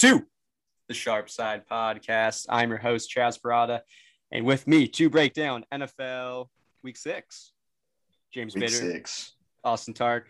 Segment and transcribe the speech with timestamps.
[0.00, 0.26] welcome to
[0.86, 2.46] the Sharp Side Podcast.
[2.48, 3.80] I'm your host, Chas Parada,
[4.30, 6.48] and with me to break down NFL
[6.84, 7.52] Week Six,
[8.32, 9.32] James Week Bitter, six.
[9.64, 10.28] Austin Tark.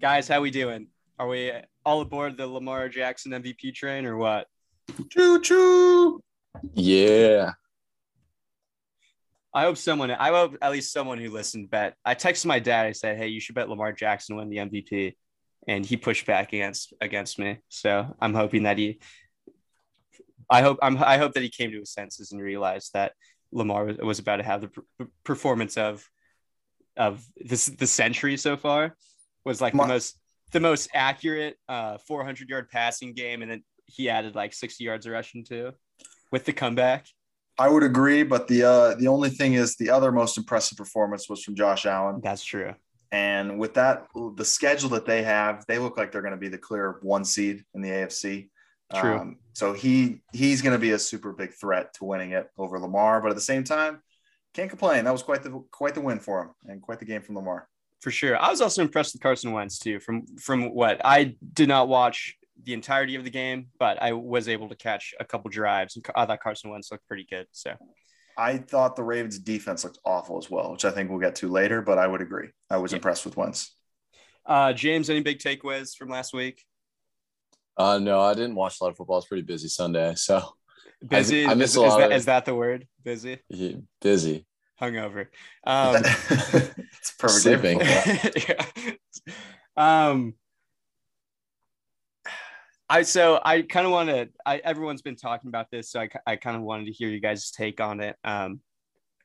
[0.00, 0.88] Guys, how we doing?
[1.18, 1.52] Are we
[1.84, 4.46] all aboard the Lamar Jackson MVP train or what?
[5.10, 6.20] Choo choo.
[6.72, 7.52] Yeah.
[9.54, 11.94] I hope someone, I hope at least someone who listened bet.
[12.04, 12.86] I texted my dad.
[12.86, 15.14] I said, "Hey, you should bet Lamar Jackson win the MVP,"
[15.68, 17.58] and he pushed back against against me.
[17.68, 18.98] So I'm hoping that he,
[20.50, 23.12] I hope I'm I hope that he came to his senses and realized that
[23.52, 26.04] Lamar was, was about to have the per- performance of
[26.96, 28.96] of this the century so far.
[29.44, 30.18] Was like My- the most
[30.50, 35.06] the most accurate uh 400 yard passing game, and then he added like 60 yards
[35.06, 35.72] of rushing too
[36.32, 37.06] with the comeback.
[37.60, 41.28] I would agree, but the uh, the only thing is the other most impressive performance
[41.28, 42.74] was from Josh Allen, That's true.
[43.10, 44.06] And with that,
[44.36, 47.24] the schedule that they have, they look like they're going to be the clear one
[47.24, 48.50] seed in the AFC.
[48.94, 49.18] True.
[49.18, 52.78] Um, so he he's going to be a super big threat to winning it over
[52.78, 54.00] Lamar, but at the same time,
[54.54, 55.04] can't complain.
[55.04, 57.68] That was quite the quite the win for him, and quite the game from Lamar.
[58.00, 58.40] for sure.
[58.40, 60.00] I was also impressed with Carson Wentz too.
[60.00, 64.48] From from what I did not watch the entirety of the game, but I was
[64.48, 67.46] able to catch a couple drives, and I thought Carson Wentz looked pretty good.
[67.52, 67.74] So
[68.38, 71.48] I thought the Ravens' defense looked awful as well, which I think we'll get to
[71.48, 71.82] later.
[71.82, 72.48] But I would agree.
[72.70, 72.96] I was Yeah.
[72.96, 73.74] impressed with Wentz.
[74.46, 76.64] uh, James, any big takeaways from last week?
[77.76, 79.18] Uh, no, I didn't watch a lot of football.
[79.18, 80.14] It's pretty busy Sunday.
[80.14, 80.54] So
[81.06, 81.44] Busy.
[81.46, 82.86] I is, missed is a lot that, of- is that the word?
[83.04, 83.38] Busy.
[83.48, 84.46] yeah, busy.
[84.80, 85.26] Hungover.
[85.64, 88.34] Um, it's perfect game for Sleeping.
[89.76, 90.08] yeah.
[90.08, 90.34] Um,
[92.88, 94.28] I so I kind of want to.
[94.46, 97.20] I everyone's been talking about this, so I I kind of wanted to hear you
[97.20, 98.16] guys' take on it.
[98.24, 98.60] Um,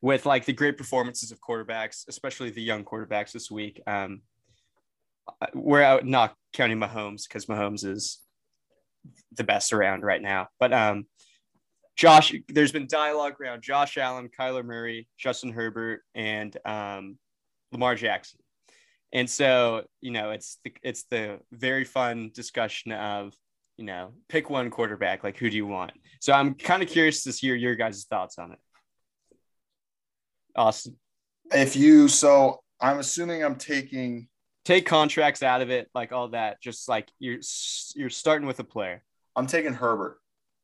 [0.02, 3.82] with like the great performances of quarterbacks, especially the young quarterbacks this week.
[3.88, 4.22] Um,
[5.54, 8.20] we're out not counting Mahomes because Mahomes is
[9.36, 11.06] the best around right now, but um.
[11.96, 17.20] Josh, there's been dialogue around Josh Allen, Kyler Murray, Justin Herbert, and um,
[17.72, 18.40] Lamar Jackson.
[19.12, 23.36] And so, you know, it's the, it's the very fun discussion of,
[23.78, 25.24] you know, pick one quarterback.
[25.24, 25.92] Like, who do you want?
[26.22, 28.60] So I'm kind of curious to hear your guys' thoughts on it.
[30.56, 30.96] Austin,
[31.52, 34.28] If you so, I'm assuming I'm taking.
[34.66, 36.62] take contracts out of it, like all that.
[36.62, 37.40] Just like you're
[37.96, 39.04] you're starting with a player.
[39.36, 40.20] I'm taking Herbert.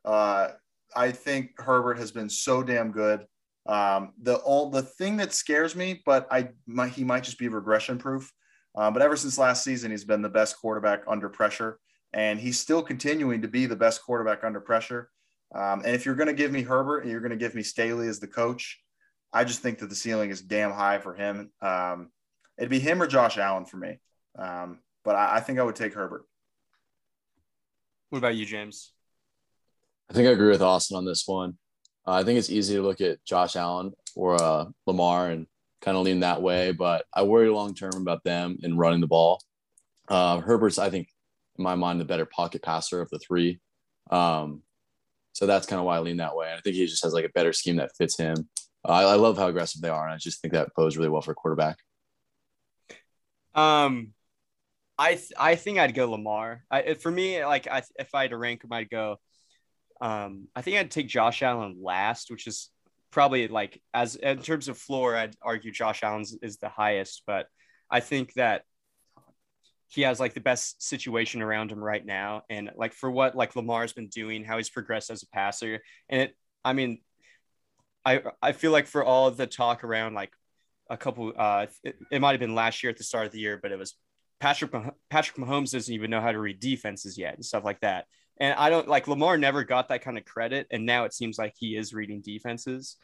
[0.05, 0.49] Uh,
[0.95, 3.25] I think Herbert has been so damn good.
[3.65, 7.47] Um, the all the thing that scares me, but I might he might just be
[7.47, 8.31] regression proof.
[8.75, 11.79] Uh, but ever since last season, he's been the best quarterback under pressure,
[12.13, 15.09] and he's still continuing to be the best quarterback under pressure.
[15.53, 17.63] Um, and if you're going to give me Herbert and you're going to give me
[17.63, 18.79] Staley as the coach,
[19.33, 21.51] I just think that the ceiling is damn high for him.
[21.61, 22.09] Um,
[22.57, 23.99] it'd be him or Josh Allen for me.
[24.37, 26.25] Um, but I, I think I would take Herbert.
[28.09, 28.91] What about you, James?
[30.09, 31.57] I think I agree with Austin on this one.
[32.07, 35.45] Uh, I think it's easy to look at Josh Allen or uh, Lamar and
[35.81, 39.07] kind of lean that way, but I worry long term about them and running the
[39.07, 39.41] ball.
[40.07, 41.07] Uh, Herbert's, I think,
[41.59, 43.59] in my mind, the better pocket passer of the three.
[44.09, 44.63] Um,
[45.33, 46.51] so that's kind of why I lean that way.
[46.51, 48.49] I think he just has like a better scheme that fits him.
[48.83, 51.09] Uh, I, I love how aggressive they are, and I just think that bodes really
[51.09, 51.77] well for a quarterback.
[53.53, 54.13] Um,
[54.97, 56.63] I th- I think I'd go Lamar.
[56.71, 59.17] I for me, like I if I had to rank him, I'd go.
[60.01, 62.69] Um, I think I'd take Josh Allen last, which is
[63.11, 67.47] probably like as in terms of floor, I'd argue Josh Allen's is the highest, but
[67.89, 68.63] I think that
[69.89, 73.55] he has like the best situation around him right now, and like for what like
[73.55, 76.35] Lamar's been doing, how he's progressed as a passer, and it.
[76.63, 76.99] I mean,
[78.05, 80.31] I I feel like for all the talk around like
[80.89, 83.39] a couple, uh, it, it might have been last year at the start of the
[83.39, 83.95] year, but it was
[84.39, 84.71] Patrick
[85.09, 88.05] Patrick Mahomes doesn't even know how to read defenses yet and stuff like that.
[88.39, 91.37] And I don't like Lamar never got that kind of credit, and now it seems
[91.37, 92.95] like he is reading defenses,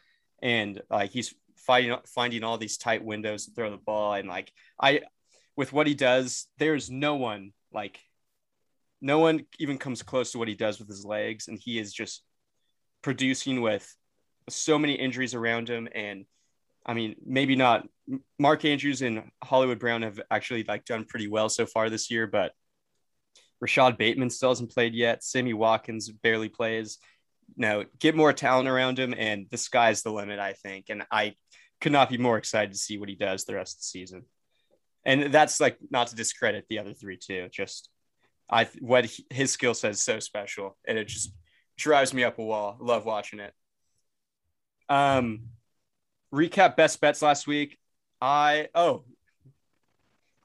[0.42, 4.52] and like he's fighting finding all these tight windows to throw the ball, and like
[4.80, 5.02] I,
[5.56, 7.98] with what he does, there's no one like,
[9.00, 11.92] no one even comes close to what he does with his legs, and he is
[11.92, 12.22] just
[13.02, 13.94] producing with
[14.48, 16.24] so many injuries around him and
[16.86, 17.86] I mean, maybe not.
[18.38, 22.28] Mark Andrews and Hollywood Brown have actually like done pretty well so far this year,
[22.28, 22.52] but
[23.60, 25.24] Rashod Bateman still hasn't played yet.
[25.24, 26.98] Sammy Watkins barely plays.
[27.56, 30.86] No, get more talent around him, and the sky's the limit, I think.
[30.88, 31.34] And I
[31.80, 34.24] could not be more excited to see what he does the rest of the season.
[35.06, 37.48] And that's like not to discredit the other three too.
[37.50, 37.88] Just
[38.50, 41.32] I what he, his skill set is so special, and it just
[41.78, 42.76] drives me up a wall.
[42.80, 43.54] Love watching it.
[44.88, 45.44] Um,
[46.34, 47.78] recap best bets last week.
[48.20, 49.04] I oh,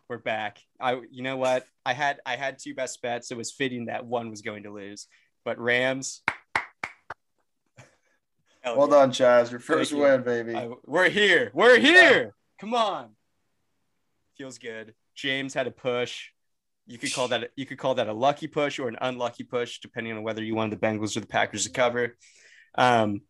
[0.08, 0.60] we're back.
[0.80, 1.66] I you know what?
[1.84, 3.32] I had I had two best bets.
[3.32, 5.08] It was fitting that one was going to lose.
[5.44, 6.22] but Rams.
[8.64, 8.92] Well yeah.
[8.92, 9.50] done, Chas.
[9.50, 10.08] Your first Thank you.
[10.08, 10.56] win, baby.
[10.56, 11.50] I- we're here.
[11.52, 12.36] We're here.
[12.60, 13.16] Come on.
[14.42, 14.96] Feels good.
[15.14, 16.30] James had a push.
[16.88, 19.78] You could call that you could call that a lucky push or an unlucky push,
[19.82, 22.18] depending on whether you wanted the Bengals or the Packers to cover.
[22.74, 23.22] Um,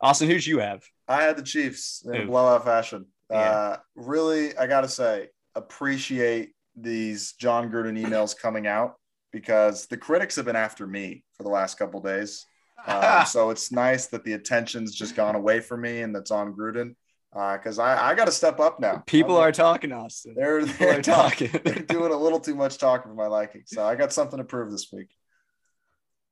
[0.00, 0.82] Austin, who'd you have?
[1.06, 2.26] I had the Chiefs in a Ooh.
[2.26, 3.06] blowout fashion.
[3.30, 3.36] Yeah.
[3.36, 8.96] Uh, really, I got to say, appreciate these Jon Gruden emails coming out
[9.30, 12.44] because the critics have been after me for the last couple days.
[12.88, 16.54] Um, so it's nice that the attention's just gone away from me and that's on
[16.54, 16.96] Gruden
[17.32, 19.02] because I, I got to step up now.
[19.06, 20.34] People I'm- are talking, Austin.
[20.36, 21.50] they're, they're are talking.
[21.64, 23.62] They're doing a little too much talking for my liking.
[23.66, 25.08] So I got something to prove this week.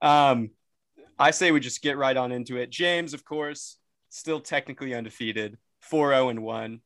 [0.03, 0.51] Um,
[1.19, 2.71] I say we just get right on into it.
[2.71, 3.79] James, of course,
[4.09, 6.81] still technically undefeated, 4 0 and 1.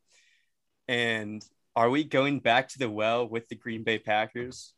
[0.88, 1.44] And
[1.76, 4.72] are we going back to the well with the Green Bay Packers?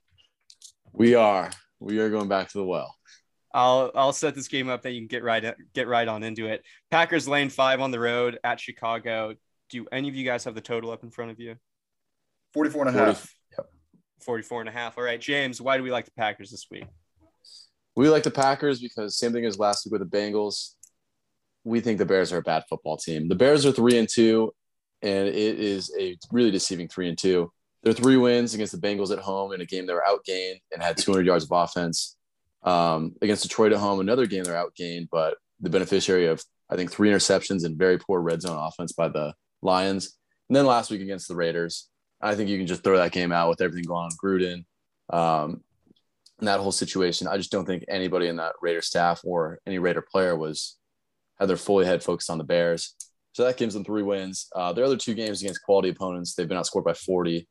[0.93, 1.51] We are.
[1.81, 2.95] We are going back to the well.
[3.55, 6.47] I'll I'll set this game up that you can get right get right on into
[6.47, 6.65] it.
[6.91, 9.35] Packers lane five on the road at Chicago.
[9.71, 11.55] Do any of you guys have the total up in front of you?
[12.53, 13.35] 44 and a 40 half.
[14.21, 14.99] 44 and a half.
[14.99, 16.85] All right, James, why do we like the Packers this week?
[17.97, 20.75] We like the Packers because same thing as last week with the Bengals.
[21.63, 23.29] We think the Bears are a bad football team.
[23.29, 24.53] The Bears are three and two,
[25.01, 27.53] and it is a really deceiving three and two.
[27.85, 30.83] Their three wins against the Bengals at home in a game they were outgained and
[30.83, 32.17] had 200 yards of offense.
[32.65, 36.91] Um, against Detroit at home, another game they're outgained, but the beneficiary of I think
[36.91, 40.17] three interceptions and very poor red zone offense by the Lions.
[40.49, 41.89] And then last week against the Raiders,
[42.21, 44.65] I think you can just throw that game out with everything going on Gruden.
[45.11, 45.63] Um,
[46.39, 49.79] and that whole situation, I just don't think anybody in that Raider staff or any
[49.79, 50.77] Raider player was
[51.39, 52.95] had their fully head focused on the Bears.
[53.33, 54.49] So that gives them three wins.
[54.55, 57.47] Uh, their other two games against quality opponents, they've been outscored by 40.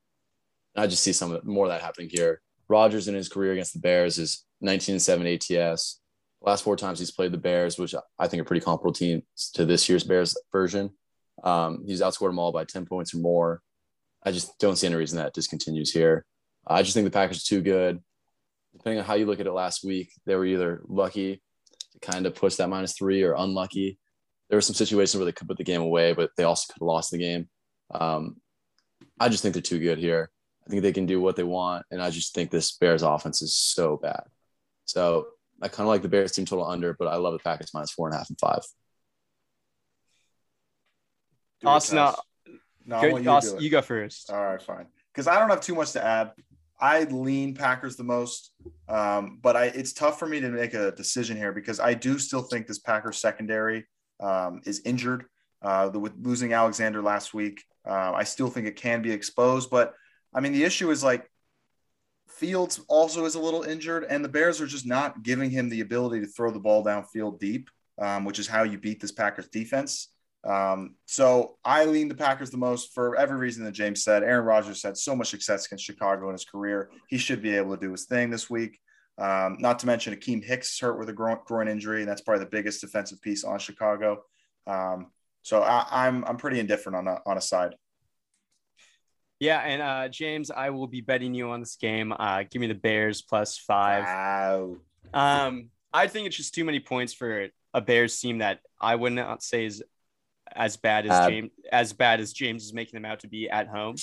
[0.75, 2.41] And I just see some more of that happening here.
[2.69, 5.99] Rodgers in his career against the Bears is 19 and 7 ATS.
[6.41, 9.23] Last four times he's played the Bears, which I think are pretty comparable teams
[9.53, 10.91] to this year's Bears version.
[11.43, 13.61] Um, he's outscored them all by 10 points or more.
[14.23, 16.25] I just don't see any reason that discontinues here.
[16.65, 17.99] I just think the Packers are too good.
[18.73, 21.41] Depending on how you look at it last week, they were either lucky
[21.91, 23.99] to kind of push that minus three or unlucky.
[24.49, 26.81] There were some situations where they could put the game away, but they also could
[26.81, 27.49] have lost the game.
[27.93, 28.37] Um,
[29.19, 30.31] I just think they're too good here.
[30.65, 33.41] I think they can do what they want, and I just think this Bears offense
[33.41, 34.23] is so bad.
[34.85, 35.27] So
[35.61, 37.91] I kind of like the Bears team total under, but I love the Packers minus
[37.91, 38.61] four and a half and five.
[41.61, 42.15] Do it, Austin, Chaz.
[42.85, 44.29] no, I Good, you Austin, you go first.
[44.31, 44.87] All right, fine.
[45.13, 46.31] Because I don't have too much to add.
[46.79, 48.51] I lean Packers the most,
[48.89, 52.19] um, but I it's tough for me to make a decision here because I do
[52.19, 53.87] still think this Packers secondary
[54.19, 55.25] um, is injured.
[55.61, 59.69] Uh, the, with losing Alexander last week, uh, I still think it can be exposed.
[59.69, 59.93] But
[60.33, 61.29] I mean, the issue is like
[62.37, 65.81] Fields also is a little injured, and the Bears are just not giving him the
[65.81, 67.69] ability to throw the ball downfield deep,
[68.01, 70.09] um, which is how you beat this Packers defense.
[70.43, 74.23] Um, so I lean the Packers the most for every reason that James said.
[74.23, 76.89] Aaron Rodgers had so much success against Chicago in his career.
[77.07, 78.79] He should be able to do his thing this week.
[79.17, 82.43] Um, not to mention Akiem Hicks hurt with a groin, groin injury, and that's probably
[82.43, 84.23] the biggest defensive piece on Chicago.
[84.65, 85.11] Um,
[85.43, 87.75] so I, I'm I'm pretty indifferent on a, on a side.
[89.43, 92.13] Yeah, and uh, James, I will be betting you on this game.
[92.17, 94.05] Uh, give me the Bears plus five.
[94.05, 94.77] Wow.
[95.13, 99.11] Um, I think it's just too many points for a Bears team that I would
[99.11, 99.83] not say is
[100.55, 101.29] as bad as Bad.
[101.29, 103.97] James as bad as James is making them out to be at home.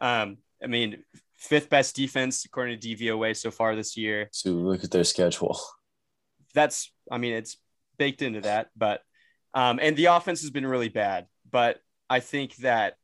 [0.00, 1.04] Um, I mean,
[1.36, 4.30] fifth best defense according to DVOA so far this year.
[4.32, 5.60] So look at their schedule.
[6.54, 7.58] That's I mean, it's
[7.98, 9.02] baked into that, but
[9.52, 11.26] um, and the offense has been really bad.
[11.50, 12.94] But I think that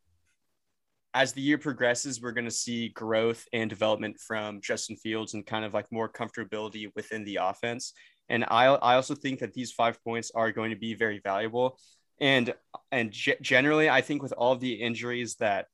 [1.17, 5.47] as the year progresses, we're going to see growth and development from Justin Fields and
[5.47, 7.95] kind of like more comfortability within the offense.
[8.29, 11.79] And I, I also think that these five points are going to be very valuable.
[12.21, 12.53] And
[12.93, 15.69] and ge- generally, I think with all the injuries that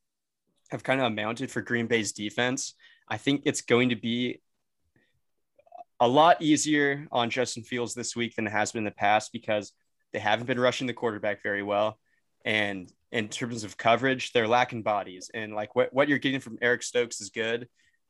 [0.70, 2.74] have kind of amounted for Green Bay's defense,
[3.08, 4.40] I think it's going to be
[5.98, 9.32] a lot easier on Justin Fields this week than it has been in the past
[9.32, 9.72] because
[10.12, 11.98] they haven't been rushing the quarterback very well.
[12.44, 15.30] And in terms of coverage, they're lacking bodies.
[15.32, 17.68] And like what, what you're getting from Eric Stokes is good,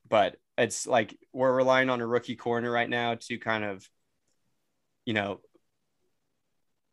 [0.08, 3.86] but it's like we're relying on a rookie corner right now to kind of,
[5.04, 5.40] you know,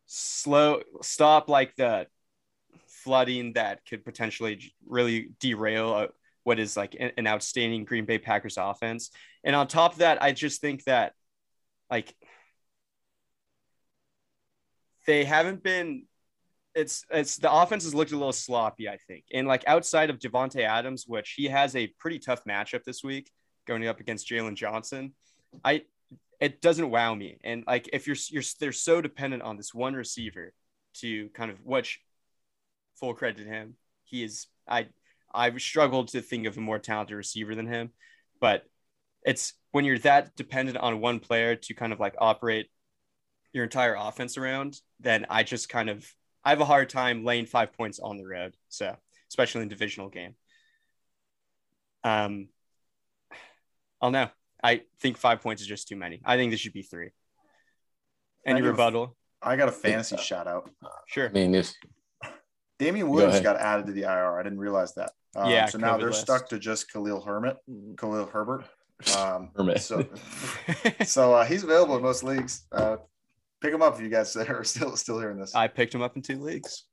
[0.08, 2.08] slow stop like the
[2.88, 6.08] flooding that could potentially really derail uh
[6.44, 9.12] what is like an outstanding Green Bay Packers offense.
[9.44, 11.14] And on top of that, I just think that
[11.92, 12.16] like
[15.06, 16.06] they haven't been
[16.76, 19.26] it's it's the offense has looked a little sloppy, I think.
[19.34, 23.32] And like outside of Davante Adams, which he has a pretty tough matchup this week
[23.68, 25.14] going up against Jaylon Johnson,
[25.64, 25.84] I
[26.40, 27.38] it doesn't wow me.
[27.44, 30.54] And like if you're you're they're so dependent on this one receiver
[30.96, 32.00] to kind of which
[33.00, 33.76] full credit to him.
[34.04, 34.88] He is I
[35.34, 37.92] I've struggled to think of a more talented receiver than him,
[38.40, 38.64] but
[39.24, 42.68] it's when you're that dependent on one player to kind of like operate
[43.54, 46.08] your entire offense around, then I just kind of
[46.44, 48.56] I have a hard time laying five points on the road.
[48.70, 48.96] So
[49.30, 50.36] especially in divisional game.
[52.04, 52.50] Um,
[54.02, 54.30] I'll know.
[54.64, 56.22] I think five points is just too many.
[56.26, 57.12] I think this should be three.
[58.46, 59.16] Any rebuttal?
[59.42, 60.70] I got a fantasy shout out.
[61.08, 61.30] Sure.
[61.30, 61.74] I mean, if
[62.78, 64.40] Damien Williams got added to the IR.
[64.40, 65.12] I didn't realize that.
[65.36, 66.22] Um, Yeah, So now COVID they're list.
[66.22, 67.58] stuck to just Khalil Hermit,
[67.98, 68.66] Khalil Herbert.
[69.18, 69.80] Um, Hermit.
[69.80, 70.06] So,
[71.06, 72.66] so uh, he's available in most leagues.
[72.70, 72.98] Uh,
[73.62, 75.56] pick him up if you guys are still still hearing this.
[75.56, 76.86] I picked him up in two leagues.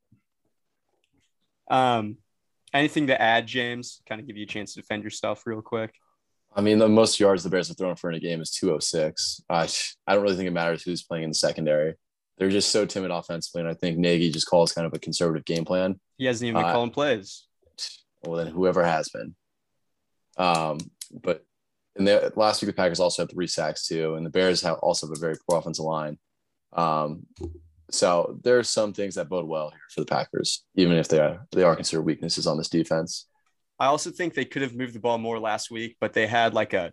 [1.68, 2.18] Um,
[2.72, 4.00] anything to add, James?
[4.08, 5.94] Kind of give you a chance to defend yourself real quick.
[6.54, 9.42] I mean, the most yards the Bears have thrown for in a game is 206.
[9.50, 9.68] I,
[10.06, 11.94] I don't really think it matters who's playing in the secondary.
[12.38, 15.44] They're just so timid offensively, and I think Nagy just calls kind of a conservative
[15.44, 16.00] game plan.
[16.16, 17.46] He hasn't even been Uh, calling plays.
[18.24, 19.34] Well, then whoever has been.
[20.38, 20.78] Um,
[21.12, 21.44] but
[21.96, 24.78] in the last week, the Packers also had three sacks too, and the Bears have
[24.78, 26.18] also have a very poor offensive line.
[26.72, 27.26] Um,
[27.90, 31.20] so there are some things that bode well here for the Packers, even if they
[31.20, 33.26] are they are considered weaknesses on this defense.
[33.78, 36.54] I also think they could have moved the ball more last week, but they had
[36.54, 36.92] like a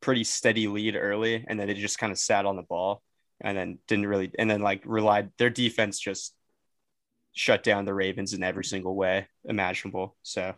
[0.00, 3.02] pretty steady lead early, and then they just kind of sat on the ball,
[3.40, 6.34] and then didn't really, and then like relied their defense just
[7.32, 10.16] shut down the Ravens in every single way imaginable.
[10.22, 10.54] So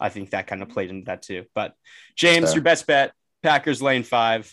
[0.00, 1.44] I think that kind of played into that too.
[1.54, 1.74] But
[2.16, 2.56] James, Fair.
[2.56, 3.12] your best bet:
[3.42, 4.52] Packers lane five.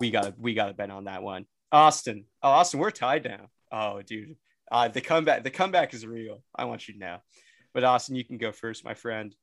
[0.00, 1.44] We got we got to bet on that one.
[1.72, 3.48] Austin, oh Austin, we're tied now.
[3.72, 4.36] Oh, dude,
[4.70, 6.42] uh, the comeback the comeback is real.
[6.54, 7.18] I want you to know.
[7.72, 9.34] But Austin, you can go first, my friend.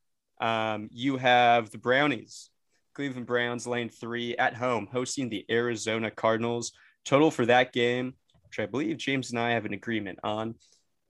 [0.41, 2.49] Um, you have the Brownies,
[2.93, 6.73] Cleveland Browns, lane three at home, hosting the Arizona Cardinals.
[7.05, 8.15] Total for that game,
[8.45, 10.55] which I believe James and I have an agreement on,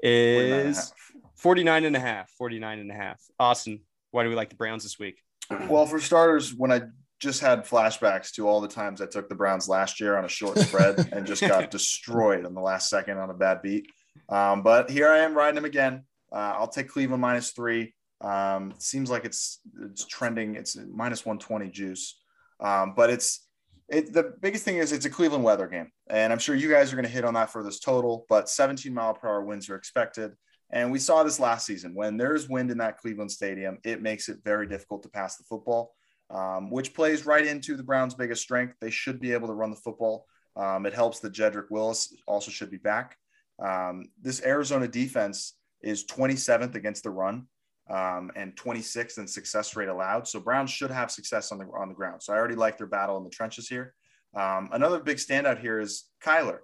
[0.02, 0.94] 49 and a is half.
[1.38, 2.30] 49 and a half.
[2.38, 3.22] 49 and a half.
[3.40, 3.80] Austin,
[4.12, 5.22] why do we like the Browns this week?
[5.70, 6.82] Well, for starters, when I
[7.20, 10.30] just had flashbacks to all the times I took the Browns last year on a
[10.30, 13.88] short spread and just got destroyed in the last second on a bad beat.
[14.30, 16.04] Um, but here I am riding them again.
[16.32, 17.94] Uh, I'll take Cleveland minus three.
[18.22, 19.60] Um, seems like it's
[19.92, 20.56] it's trending.
[20.56, 22.20] It's minus one twenty juice,
[22.60, 23.48] um, but it's
[23.88, 24.12] it.
[24.12, 26.96] The biggest thing is it's a Cleveland weather game, and I'm sure you guys are
[26.96, 28.26] going to hit on that for this total.
[28.28, 30.34] But 17 mile per hour winds are expected.
[30.70, 31.94] And we saw this last season.
[31.96, 35.46] When there's wind in that Cleveland stadium, it makes it very difficult to pass the
[35.46, 35.96] football,
[36.30, 38.76] um, which plays right into the Browns' biggest strength.
[38.82, 40.26] They should be able to run the football.
[40.56, 43.16] Um, it helps that Jedrick Wills also should be back.
[43.64, 47.48] Um, this Arizona defense is 27th against the run
[47.90, 50.28] um, and 26th in success rate allowed.
[50.28, 52.22] So Browns should have success on the on the ground.
[52.24, 53.94] So I already like their battle in the trenches here.
[54.36, 56.60] Um, another big standout here is Kyler.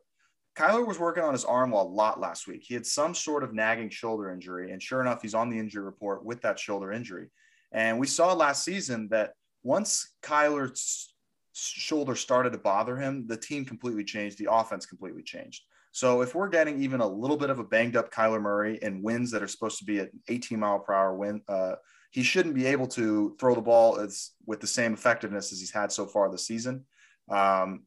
[0.55, 2.63] Kyler was working on his arm a lot last week.
[2.63, 5.84] He had some sort of nagging shoulder injury, and sure enough, he's on the injury
[5.84, 7.29] report with that shoulder injury.
[7.72, 11.13] And we saw last season that once Kyler's
[11.53, 14.38] shoulder started to bother him, the team completely changed.
[14.38, 15.63] The offense completely changed.
[15.91, 19.03] So if we're getting even a little bit of a banged up Kyler Murray and
[19.03, 21.75] winds that are supposed to be at 18 mile per hour wind, uh,
[22.10, 25.72] he shouldn't be able to throw the ball as with the same effectiveness as he's
[25.72, 26.86] had so far this season.
[27.29, 27.84] Um,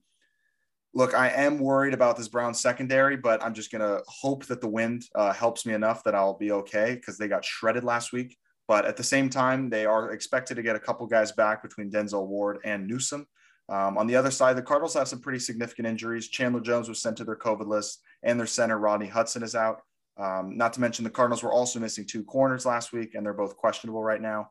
[0.94, 4.60] look, I am worried about this Brown secondary, but I'm just going to hope that
[4.60, 8.12] the wind uh, helps me enough that I'll be okay because they got shredded last
[8.12, 8.36] week.
[8.68, 11.90] But at the same time, they are expected to get a couple guys back between
[11.90, 13.26] Denzel Ward and Newsome.
[13.68, 16.28] Um, on the other side, the Cardinals have some pretty significant injuries.
[16.28, 19.82] Chandler Jones was sent to their COVID list, and their center, Rodney Hudson, is out.
[20.18, 23.34] Um, not to mention, the Cardinals were also missing two corners last week, and they're
[23.34, 24.50] both questionable right now.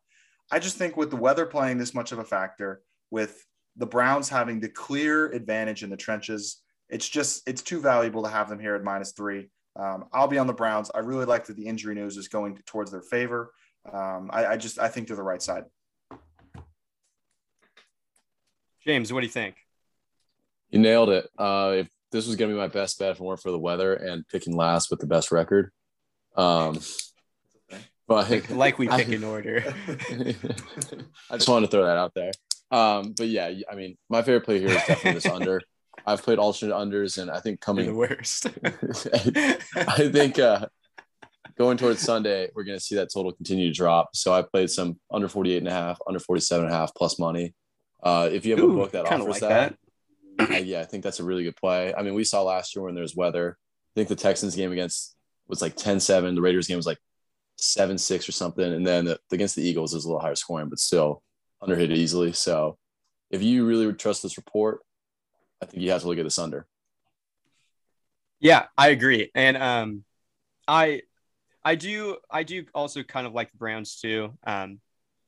[0.52, 3.46] I just think with the weather playing this much of a factor, with
[3.78, 8.30] the Browns having the clear advantage in the trenches, it's just it's too valuable to
[8.30, 9.50] have them here at minus three.
[9.78, 10.92] Um, I'll be on the Browns.
[10.94, 13.52] I really like that the injury news is going towards their favor.
[13.92, 15.66] Um, I, I just I think they're the right side.
[18.86, 19.56] James, what do you think?
[20.70, 21.28] You nailed it.
[21.38, 23.60] Uh, if this was going to be my best bet if it weren't for the
[23.60, 25.72] weather and picking last with the best record.
[26.36, 26.80] Um,
[28.08, 29.64] but Like we I- pick in order.
[29.88, 32.32] I just wanted to throw that out there.
[32.72, 35.62] Um, but yeah, I mean, my favorite play here is definitely this under.
[36.06, 38.48] I've played alternate unders, and I think You're the worst.
[39.76, 40.68] I think uh,
[41.58, 44.10] going towards Sunday, we're going to see that total continue to drop.
[44.14, 47.18] So I played some under 48 and a half, under 47 and a half plus
[47.20, 47.54] money.
[48.04, 49.76] Uh, if you have a book that offers like that,
[50.54, 51.94] I- yeah, I think that's a really good play.
[51.94, 53.58] I mean, we saw last year when there's weather.
[53.58, 55.16] I think the Texans game against
[55.48, 56.36] was like 10-7.
[56.36, 56.98] The Raiders game was like
[57.60, 58.74] 7-6 or something.
[58.74, 61.24] And then the, against the Eagles it was a little higher scoring, but still
[61.62, 62.34] under hit easily.
[62.34, 62.78] So
[63.32, 64.82] if you really would trust this report,
[65.62, 66.68] I think you have to look at this under.
[68.40, 69.32] Yeah, I agree.
[69.34, 70.04] And um
[70.68, 71.04] I
[71.66, 74.38] I do I do also kind of like the Browns too.
[74.48, 74.80] Um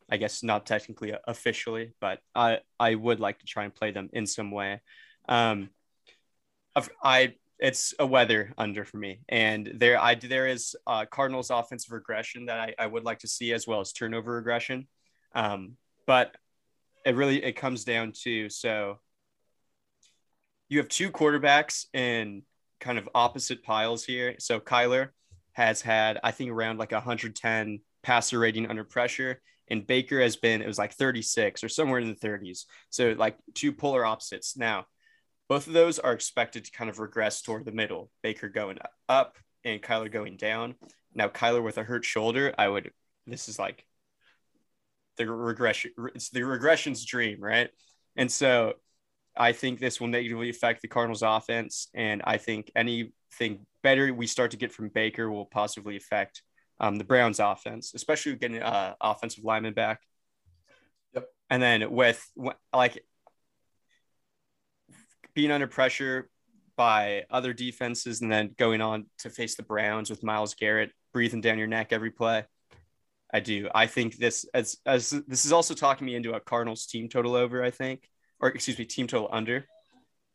[0.09, 4.09] I guess not technically officially, but I I would like to try and play them
[4.13, 4.81] in some way.
[5.27, 5.69] Um
[7.03, 9.21] I it's a weather under for me.
[9.27, 13.27] And there I there is uh, Cardinals offensive regression that I, I would like to
[13.27, 14.87] see as well as turnover regression.
[15.33, 16.35] Um, but
[17.05, 18.99] it really it comes down to so
[20.69, 22.43] you have two quarterbacks in
[22.79, 24.35] kind of opposite piles here.
[24.39, 25.09] So Kyler
[25.57, 29.41] has had I think around like 110 passer rating under pressure.
[29.69, 32.65] And Baker has been, it was like 36 or somewhere in the 30s.
[32.89, 34.55] So, like two polar opposites.
[34.55, 34.85] Now,
[35.49, 38.11] both of those are expected to kind of regress toward the middle.
[38.21, 38.77] Baker going
[39.09, 39.35] up
[39.65, 40.75] and Kyler going down.
[41.13, 42.91] Now Kyler with a hurt shoulder, I would.
[43.25, 43.83] This is like
[45.17, 45.91] the regression.
[46.13, 47.69] It's the regression's dream, right?
[48.15, 48.73] And so
[49.39, 54.27] I think this will negatively affect the Cardinals' offense, and I think anything better we
[54.27, 56.41] start to get from Baker will positively affect
[56.79, 60.01] um, the Browns' offense, especially getting uh, offensive lineman back.
[61.13, 61.27] Yep.
[61.49, 62.23] And then with
[62.73, 63.03] like
[65.33, 66.29] being under pressure
[66.75, 71.41] by other defenses and then going on to face the Browns with Myles Garrett breathing
[71.41, 72.43] down your neck every play.
[73.33, 73.67] I do.
[73.73, 77.35] I think this as as this is also talking me into a Cardinals team total
[77.35, 78.07] over, I think,
[78.39, 79.65] or excuse me, team total under.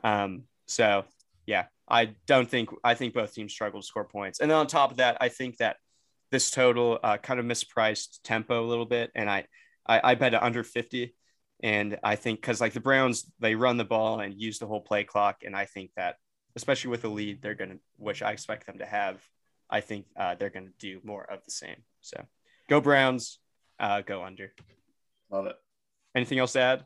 [0.04, 1.04] Um, so
[1.46, 4.40] yeah, I don't think I think both teams struggle to score points.
[4.40, 5.76] And then on top of that, I think that
[6.30, 9.46] this total uh, kind of mispriced tempo a little bit, and I
[9.86, 11.14] I, I bet under 50.
[11.62, 14.80] And I think because like the Browns, they run the ball and use the whole
[14.80, 15.42] play clock.
[15.44, 16.16] And I think that,
[16.56, 19.22] especially with the lead, they're going to, which I expect them to have,
[19.70, 21.76] I think uh, they're going to do more of the same.
[22.00, 22.24] So
[22.68, 23.38] go Browns,
[23.78, 24.52] uh, go under.
[25.30, 25.56] Love it.
[26.14, 26.84] Anything else to add?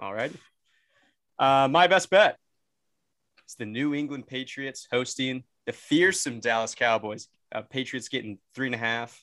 [0.00, 0.32] All right.
[1.38, 2.38] Uh, my best bet
[3.46, 7.28] is the New England Patriots hosting the fearsome Dallas Cowboys.
[7.54, 9.22] Uh, Patriots getting three and a half.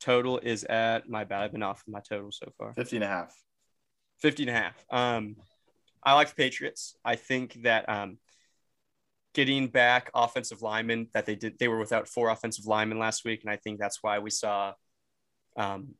[0.00, 1.42] Total is at my bad.
[1.42, 2.74] I've been off of my total so far.
[2.74, 3.34] 50 and a half.
[4.20, 4.84] 50 and a half.
[4.90, 5.36] Um,
[6.04, 6.94] I like the Patriots.
[7.02, 8.18] I think that um,
[9.32, 13.40] getting back offensive linemen that they did, they were without four offensive linemen last week.
[13.42, 14.74] And I think that's why we saw
[15.56, 15.94] um,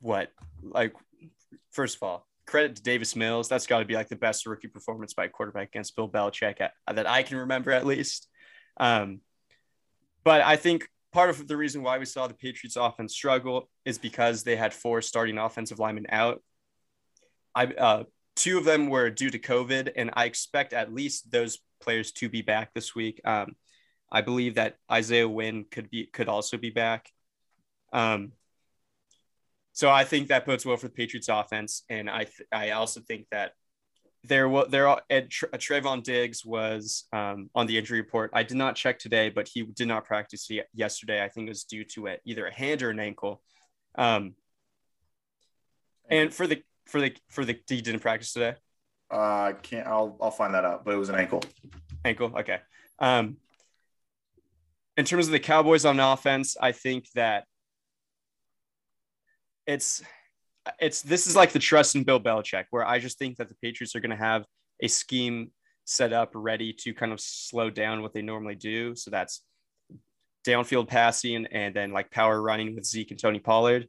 [0.00, 0.30] what,
[0.62, 0.94] like,
[1.72, 3.48] first of all, credit to Davis Mills.
[3.48, 6.60] That's got to be like the best rookie performance by a quarterback against Bill Belichick
[6.60, 8.28] at, that I can remember at least.
[8.78, 9.20] Um,
[10.24, 13.98] but I think part of the reason why we saw the Patriots offense struggle is
[13.98, 16.42] because they had four starting offensive linemen out.
[17.54, 21.58] I uh, two of them were due to COVID, and I expect at least those
[21.80, 23.20] players to be back this week.
[23.24, 23.56] Um,
[24.10, 27.08] I believe that Isaiah Wynn could be could also be back.
[27.92, 28.32] Um,
[29.72, 33.00] so I think that bodes well for the Patriots offense, and I th- I also
[33.00, 33.52] think that
[34.24, 38.30] there was there Ed Trevon Diggs was um, on the injury report.
[38.34, 41.24] I did not check today, but he did not practice yesterday.
[41.24, 43.42] I think it was due to a, either a hand or an ankle.
[43.96, 44.34] Um,
[46.08, 48.54] and for the for the for the he didn't practice today.
[49.12, 49.86] Uh, I can't.
[49.86, 50.84] I'll I'll find that out.
[50.84, 51.42] But it was an ankle.
[52.04, 52.32] Ankle.
[52.38, 52.58] Okay.
[52.98, 53.38] Um,
[54.96, 57.46] in terms of the Cowboys on offense, I think that
[59.66, 60.02] it's
[60.80, 63.56] it's this is like the trust in Bill Belichick, where I just think that the
[63.56, 64.44] Patriots are going to have
[64.80, 65.50] a scheme
[65.84, 68.94] set up ready to kind of slow down what they normally do.
[68.94, 69.42] So that's
[70.46, 73.88] downfield passing and then like power running with Zeke and Tony Pollard.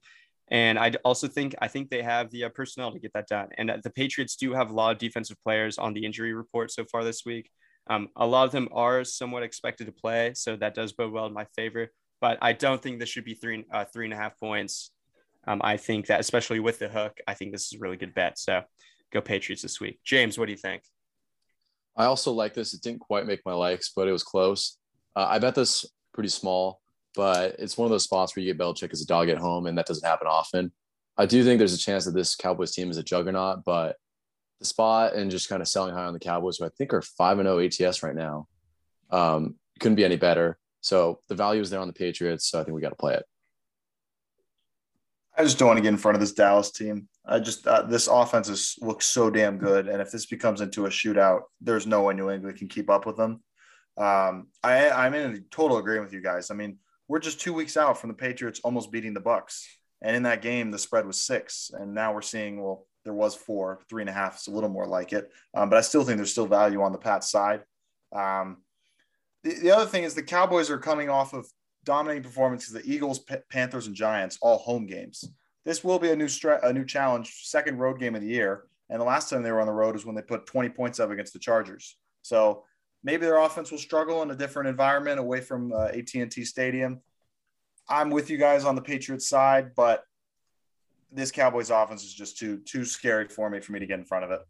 [0.50, 3.50] And I also think I think they have the uh, personnel to get that done.
[3.58, 6.72] And uh, the Patriots do have a lot of defensive players on the injury report
[6.72, 7.50] so far this week.
[7.88, 11.26] Um, a lot of them are somewhat expected to play, so that does bode well
[11.26, 11.92] in my favor.
[12.22, 14.92] But I don't think this should be three uh, three and a half points
[15.48, 18.14] um, I think that, especially with the hook, I think this is a really good
[18.14, 18.40] bet.
[18.40, 18.62] So
[19.12, 20.00] go Patriots this week.
[20.04, 20.84] James, what do you think?
[21.96, 22.74] I also like this.
[22.74, 24.78] It didn't quite make my likes, but it was close.
[25.16, 26.82] Uh, I bet this pretty small,
[27.16, 29.68] but it's one of those spots where you get Belichick as a dog at home,
[29.68, 30.72] and that doesn't happen often.
[31.18, 33.98] I do think there's a chance that this Cowboys team is a juggernaut, but
[34.60, 37.02] the spot and just kind of selling high on the Cowboys, who I think are
[37.02, 38.48] 5 and 0 ATS right now,
[39.12, 40.58] um, couldn't be any better.
[40.82, 42.50] So the value is there on the Patriots.
[42.50, 43.26] So I think we got to play it.
[45.36, 47.08] I just don't want to get in front of this Dallas team.
[47.26, 50.86] I just uh, this offense is, looks so damn good, and if this becomes into
[50.86, 53.42] a shootout, there's no way New England can keep up with them.
[53.98, 56.52] Um, I, I'm in total agreement with you guys.
[56.52, 59.64] I mean, we're just two weeks out from the Patriots almost beating the Bucs,
[60.02, 63.34] and in that game, the spread was six, and now we're seeing well, there was
[63.34, 66.04] four, three and a half is a little more like it, um, but I still
[66.04, 67.62] think there's still value on the Pat side.
[68.12, 68.58] Um,
[69.44, 71.48] the, the other thing is the Cowboys are coming off of
[71.84, 75.30] dominating performances the Eagles, P- Panthers, and Giants, all home games.
[75.66, 78.66] This will be a new stre- a new challenge, second road game of the year,
[78.90, 81.00] And the last time they were on the road was when they put 20 points
[81.00, 81.98] up against the Chargers.
[82.22, 82.64] So
[83.04, 87.02] maybe their offense will struggle in a different environment away from uh, AT&T Stadium.
[87.88, 90.04] I'm with you guys on the Patriots side, but
[91.12, 94.06] this Cowboys offense is just too too scary for me for me to get in
[94.06, 94.42] front of it.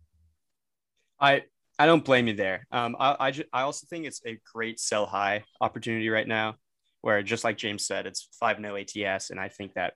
[1.19, 1.43] I
[1.77, 2.67] I don't blame you there.
[2.71, 6.55] Um, I I, just, I also think it's a great sell high opportunity right now,
[7.03, 9.93] where just like James said, it's five no ATS, and I think that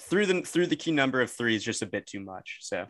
[0.00, 2.58] through the through the key number of three is just a bit too much.
[2.60, 2.86] So,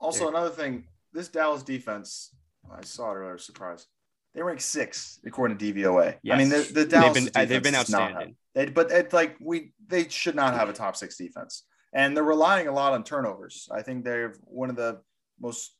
[0.00, 0.28] also there.
[0.28, 2.34] another thing, this Dallas defense,
[2.72, 3.36] I saw it earlier.
[3.36, 3.86] Surprise,
[4.32, 6.18] they rank six according to DVOA.
[6.22, 6.34] Yes.
[6.34, 8.36] I mean, the, the Dallas uh, they've been, they've been outstanding.
[8.54, 12.22] They, but it's like we they should not have a top six defense, and they're
[12.22, 13.68] relying a lot on turnovers.
[13.72, 15.00] I think they're one of the
[15.40, 15.74] most.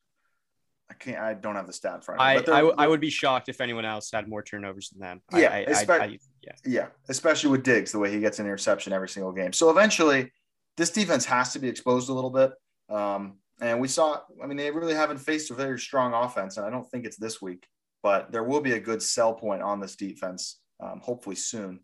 [0.91, 1.19] I can't.
[1.19, 2.21] I don't have the stat for.
[2.21, 5.23] I, I, I would be shocked if anyone else had more turnovers than them.
[5.35, 9.09] Yeah, I, especially, yeah, yeah, especially with Diggs, the way he gets an interception every
[9.09, 9.53] single game.
[9.53, 10.33] So eventually,
[10.77, 12.53] this defense has to be exposed a little bit.
[12.89, 14.21] Um, and we saw.
[14.43, 17.17] I mean, they really haven't faced a very strong offense, and I don't think it's
[17.17, 17.67] this week.
[18.03, 21.81] But there will be a good sell point on this defense, um, hopefully soon.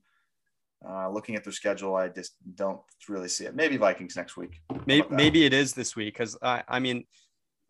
[0.86, 3.54] Uh, looking at their schedule, I just don't really see it.
[3.54, 4.60] Maybe Vikings next week.
[4.86, 7.04] Maybe maybe it is this week because I I mean,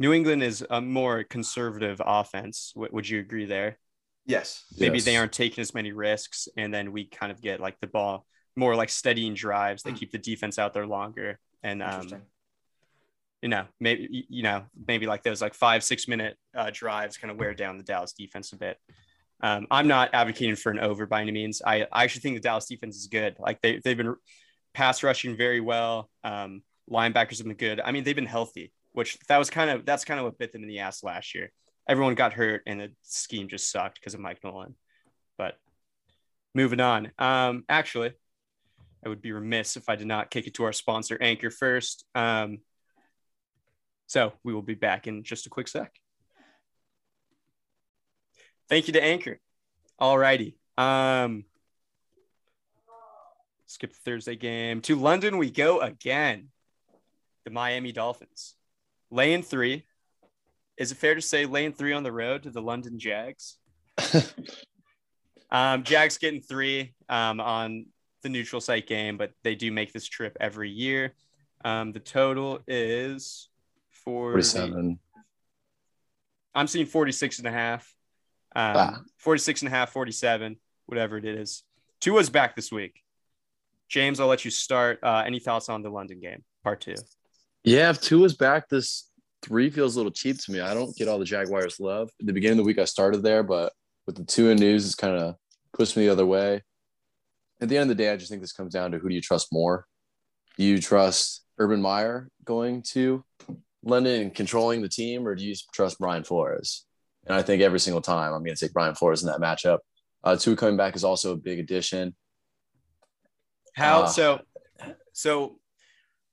[0.03, 2.73] New England is a more conservative offense.
[2.75, 3.79] W- would you agree there?
[4.27, 4.65] Yes.
[4.77, 5.05] Maybe yes.
[5.05, 8.27] they aren't taking as many risks, and then we kind of get like the ball
[8.57, 9.85] more like steadying drives.
[9.85, 9.97] They mm.
[9.97, 12.09] keep the defense out there longer, and um,
[13.43, 17.31] you know, maybe you know, maybe like those like five six minute uh, drives kind
[17.31, 18.79] of wear down the Dallas defense a bit.
[19.41, 21.63] Um, I'm not advocating for an over by any means.
[21.65, 23.37] I, I actually think the Dallas defense is good.
[23.39, 24.17] Like they, they've been
[24.75, 26.11] pass rushing very well.
[26.25, 27.81] Um, linebackers have been good.
[27.81, 30.53] I mean, they've been healthy, which that was kind of, that's kind of what bit
[30.53, 31.51] them in the ass last year.
[31.89, 34.77] Everyone got hurt and the scheme just sucked because of Mike Nolan.
[35.37, 35.57] But
[36.55, 37.11] moving on.
[37.19, 38.13] Um, actually,
[39.05, 42.05] I would be remiss if I did not kick it to our sponsor, Anchor, first.
[42.15, 42.59] Um,
[44.07, 45.93] so we will be back in just a quick sec.
[48.69, 49.41] Thank you to Anchor.
[49.99, 50.57] All righty.
[50.79, 51.45] Um,
[53.67, 54.81] skip the Thursday game.
[54.83, 56.49] To London we go again.
[57.45, 58.55] The Miami Dolphins.
[59.13, 59.85] Laying three.
[60.79, 63.59] Is it fair to say lane three on the road to the London Jags?
[65.51, 67.85] um, Jags getting three um, on
[68.23, 71.13] the neutral site game, but they do make this trip every year.
[71.63, 73.51] Um, the total is
[74.05, 74.99] 47.
[76.55, 77.95] I'm seeing 46 and a half.
[78.57, 79.01] Um, ah.
[79.19, 81.65] 46 and a half, 47, whatever it is.
[82.01, 82.99] Tua's back this week.
[83.91, 85.01] James, I'll let you start.
[85.03, 86.95] Uh, any thoughts on the London game, part two?
[87.65, 89.09] Yeah, if Tua's back, this
[89.43, 90.61] three feels a little cheap to me.
[90.61, 92.11] I don't get all the Jaguars love.
[92.21, 93.73] At the beginning of the week, I started there, but
[94.07, 95.37] with the two Tua news, it's kind of
[95.73, 96.63] pushed me the other way.
[97.61, 99.15] At the end of the day, I just think this comes down to who do
[99.15, 99.87] you trust more?
[100.59, 103.25] Do you trust Urban Meyer going to
[103.85, 106.85] London and controlling the team, or do you trust Brian Flores?
[107.27, 109.79] And I think every single time I'm going to take Brian Flores in that matchup.
[110.25, 112.15] Uh, Tua coming back is also a big addition.
[113.75, 114.41] How uh, so?
[115.13, 115.61] So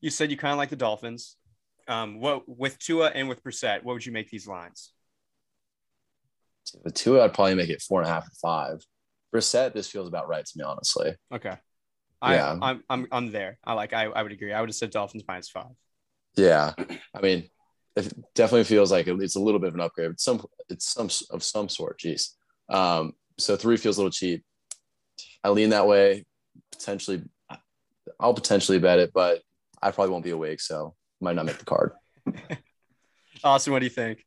[0.01, 1.35] you said you kind of like the Dolphins.
[1.88, 4.93] Um, what with Tua and with Brissett, what would you make these lines?
[6.83, 8.85] With Tua, I'd probably make it four and a half or five.
[9.33, 11.15] Brissett, this feels about right to me, honestly.
[11.33, 11.55] Okay.
[12.21, 12.57] I, yeah.
[12.62, 13.57] I'm, I'm, I'm there.
[13.63, 14.53] I like, I, I would agree.
[14.53, 15.71] I would have said Dolphins minus five.
[16.35, 16.73] Yeah.
[17.15, 17.49] I mean,
[17.95, 20.12] it definitely feels like it's a little bit of an upgrade.
[20.12, 21.99] It's some it's some of some sort.
[21.99, 22.29] Jeez.
[22.69, 24.43] Um, so three feels a little cheap.
[25.43, 26.25] I lean that way.
[26.71, 27.23] Potentially,
[28.19, 29.41] I'll potentially bet it, but
[29.82, 31.94] I probably won't be awake, so might not make the card.
[33.44, 34.26] Austin, what do you think?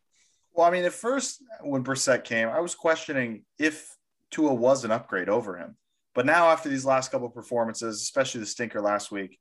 [0.54, 3.96] Well, I mean, at first when Brissett came, I was questioning if
[4.30, 5.76] Tua was an upgrade over him.
[6.14, 9.38] But now, after these last couple of performances, especially the stinker last week,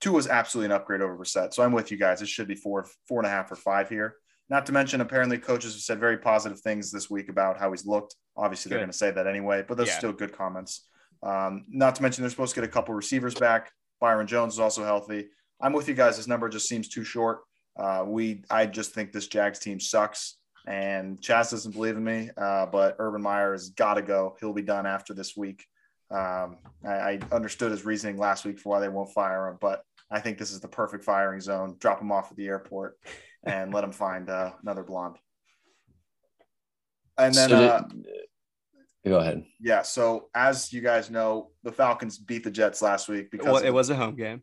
[0.00, 1.54] Tua was absolutely an upgrade over Brissett.
[1.54, 2.20] So I'm with you guys.
[2.20, 4.16] It should be four, four and a half or five here.
[4.50, 7.86] Not to mention, apparently, coaches have said very positive things this week about how he's
[7.86, 8.14] looked.
[8.36, 9.94] Obviously, they're going to say that anyway, but those yeah.
[9.94, 10.86] are still good comments.
[11.22, 13.72] Um, not to mention, they're supposed to get a couple receivers back.
[14.00, 15.28] Byron Jones is also healthy.
[15.60, 16.16] I'm with you guys.
[16.16, 17.40] This number just seems too short.
[17.78, 22.30] Uh, we, I just think this Jags team sucks, and Chas doesn't believe in me.
[22.36, 24.36] Uh, but Urban Meyer has got to go.
[24.40, 25.64] He'll be done after this week.
[26.10, 29.82] Um, I, I, understood his reasoning last week for why they won't fire him, but
[30.10, 31.76] I think this is the perfect firing zone.
[31.80, 32.98] Drop him off at the airport
[33.42, 35.16] and let him find uh, another blonde.
[37.16, 37.82] And then, so did, uh,
[39.10, 39.44] go ahead.
[39.60, 39.82] Yeah.
[39.82, 43.70] So as you guys know, the Falcons beat the Jets last week because well, it
[43.70, 44.42] was a home game.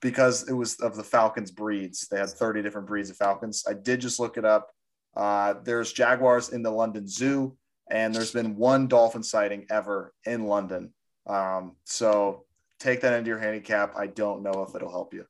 [0.00, 2.08] Because it was of the Falcons breeds.
[2.08, 3.64] They had 30 different breeds of Falcons.
[3.68, 4.68] I did just look it up.
[5.16, 7.56] Uh, there's Jaguars in the London Zoo,
[7.90, 10.92] and there's been one dolphin sighting ever in London.
[11.26, 12.44] Um, so
[12.80, 13.94] take that into your handicap.
[13.96, 15.24] I don't know if it'll help you.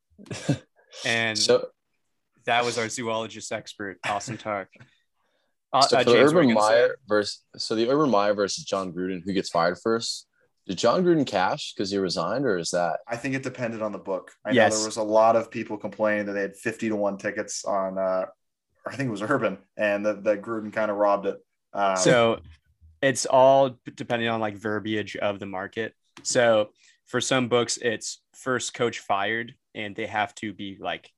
[1.04, 1.66] and so
[2.46, 4.68] That was our zoologist expert, Austin Tark.
[5.72, 6.72] Uh, so uh, the James, Urban you gonna say?
[6.74, 10.26] Meyer versus so the Urban Meyer versus Jon Gruden, who gets fired first?
[10.66, 13.90] Did Jon Gruden cash because he resigned, or is that I think it depended on
[13.92, 14.30] the book.
[14.44, 14.72] I Yes.
[14.72, 17.64] know there was a lot of people complaining that they had 50 to 1 tickets
[17.64, 18.26] on, uh,
[18.86, 21.38] I think it was Urban, and that, that Gruden kind of robbed it.
[21.72, 22.40] Um, So
[23.00, 25.94] it's all depending on like verbiage of the market.
[26.22, 26.70] So
[27.06, 31.10] for some books, it's first coach fired and they have to be like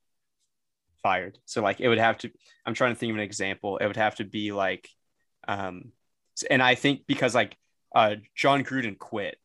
[1.05, 1.37] fired.
[1.45, 2.31] So like it would have to,
[2.65, 3.77] I'm trying to think of an example.
[3.77, 4.89] It would have to be like,
[5.47, 5.91] um,
[6.49, 7.55] and I think because like
[7.93, 9.37] uh, Jon Gruden quit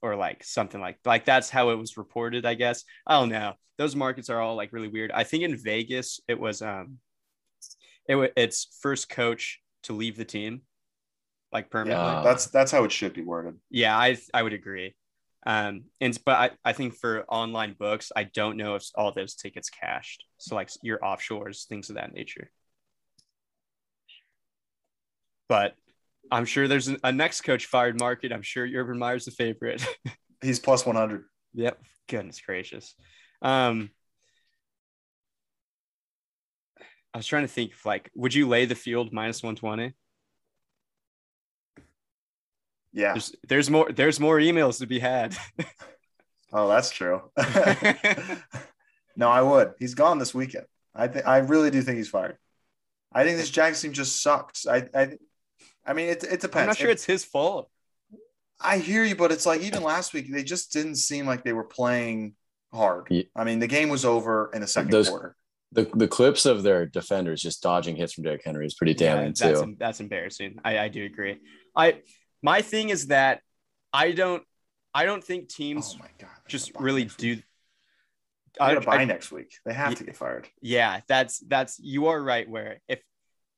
[0.00, 2.84] or like something like like that's how it was reported, I guess.
[3.06, 3.52] I don't know.
[3.76, 5.12] Those markets are all like really weird.
[5.12, 6.96] I think in Vegas it was um
[8.08, 10.62] it wa- it's first coach to leave the team
[11.52, 12.06] like permanently.
[12.06, 12.22] Wow.
[12.22, 13.56] that's that's how it should be worded.
[13.68, 14.94] Yeah, I I would agree.
[15.46, 19.34] Um, and but I, I think for online books, I don't know if all those
[19.34, 20.24] tickets cashed.
[20.38, 22.50] So like your offshores, things of that nature.
[25.48, 25.74] But
[26.30, 28.32] I'm sure there's a, next coach fired market.
[28.32, 29.86] I'm sure Urban Meyer's the favorite.
[30.42, 31.24] He's plus 100.
[31.52, 31.78] yep.
[32.08, 32.94] Goodness gracious.
[33.42, 33.90] Um,
[37.12, 39.94] I was trying to think of like, would you lay the field minus 120?
[42.94, 43.12] Yeah.
[43.12, 45.36] There's there's more there's more emails to be had.
[46.56, 47.20] Oh, that's true.
[49.16, 49.72] no, I would.
[49.80, 50.66] He's gone this weekend.
[50.94, 52.36] I think I really do think he's fired.
[53.12, 54.64] I think this Jags team just sucks.
[54.66, 55.18] I I,
[55.84, 56.56] I mean, it, it depends.
[56.56, 57.68] I'm not sure If- it's his fault.
[58.60, 61.52] I hear you, but it's like even last week they just didn't seem like they
[61.52, 62.34] were playing
[62.72, 63.08] hard.
[63.10, 63.24] Yeah.
[63.34, 65.34] I mean, the game was over in the second Those- quarter.
[65.72, 69.34] the the clips of their defenders just dodging hits from Derrick Henry is pretty damning
[69.36, 69.76] that's too.
[69.76, 70.60] that's embarrassing.
[70.64, 71.38] I, I do agree.
[71.74, 72.00] I
[72.44, 73.40] my thing is that
[73.92, 74.42] I don't
[74.92, 76.04] I don't think teams Oh
[76.46, 77.30] just got a bye really do.
[77.36, 77.44] week.
[78.60, 79.50] They got a I- I- next week.
[79.64, 80.48] They have Ye- to get fired.
[80.60, 82.48] yeah, that's that's you are right.
[82.48, 83.00] Where if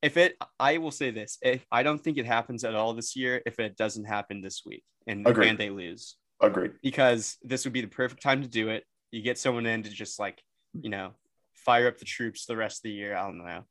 [0.01, 3.15] if it, I will say this: if I don't think it happens at all this
[3.15, 5.49] year, if it doesn't happen this week and Agreed.
[5.49, 6.73] and they lose, Agreed.
[6.81, 8.83] because this would be the perfect time to do it.
[9.11, 10.41] You get someone in to just like,
[10.79, 11.11] you know,
[11.53, 13.15] fire up the troops the rest of the year.
[13.15, 13.63] I don't know.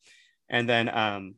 [0.49, 1.35] And then um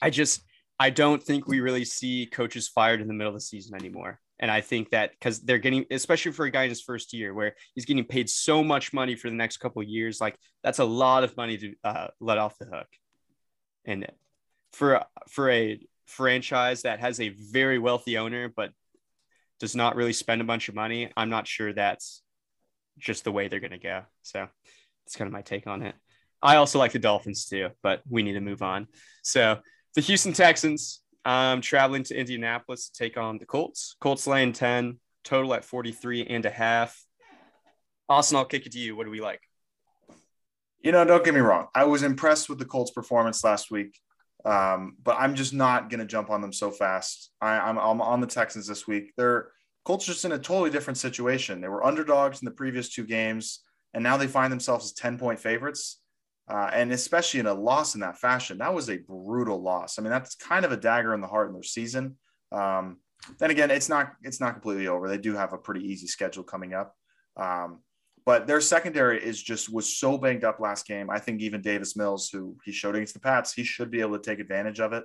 [0.00, 0.42] I just
[0.82, 4.18] I don't think we really see coaches fired in the middle of the season anymore.
[4.40, 7.32] And I think that because they're getting, especially for a guy in his first year,
[7.32, 10.84] where he's getting paid so much money for the next couple years, like that's a
[10.84, 12.88] lot of money to uh, let off the hook.
[13.84, 14.08] And
[14.72, 18.72] for for a franchise that has a very wealthy owner, but
[19.60, 22.22] does not really spend a bunch of money, I'm not sure that's
[22.98, 24.02] just the way they're going to go.
[24.22, 24.48] So
[25.04, 25.94] that's kind of my take on it.
[26.42, 28.88] I also like the Dolphins too, but we need to move on.
[29.22, 29.60] So
[29.94, 33.96] the Houston Texans um, traveling to Indianapolis to take on the Colts.
[34.00, 37.04] Colts laying 10, total at 43 and a half.
[38.08, 38.96] Austin, I'll kick it to you.
[38.96, 39.40] What do we like?
[40.80, 41.68] You know, don't get me wrong.
[41.74, 43.98] I was impressed with the Colts' performance last week,
[44.44, 47.30] um, but I'm just not going to jump on them so fast.
[47.40, 49.12] I, I'm, I'm on the Texans this week.
[49.16, 49.52] They're
[49.84, 51.60] Colts just in a totally different situation.
[51.60, 53.60] They were underdogs in the previous two games,
[53.94, 56.00] and now they find themselves as 10 point favorites.
[56.48, 59.98] Uh, and especially in a loss in that fashion, that was a brutal loss.
[59.98, 62.16] I mean, that's kind of a dagger in the heart in their season.
[62.50, 62.98] Um,
[63.38, 65.08] then again, it's not it's not completely over.
[65.08, 66.94] They do have a pretty easy schedule coming up.
[67.36, 67.80] Um,
[68.24, 71.10] but their secondary is just was so banged up last game.
[71.10, 74.18] I think even Davis Mills, who he showed against the Pats, he should be able
[74.18, 75.04] to take advantage of it.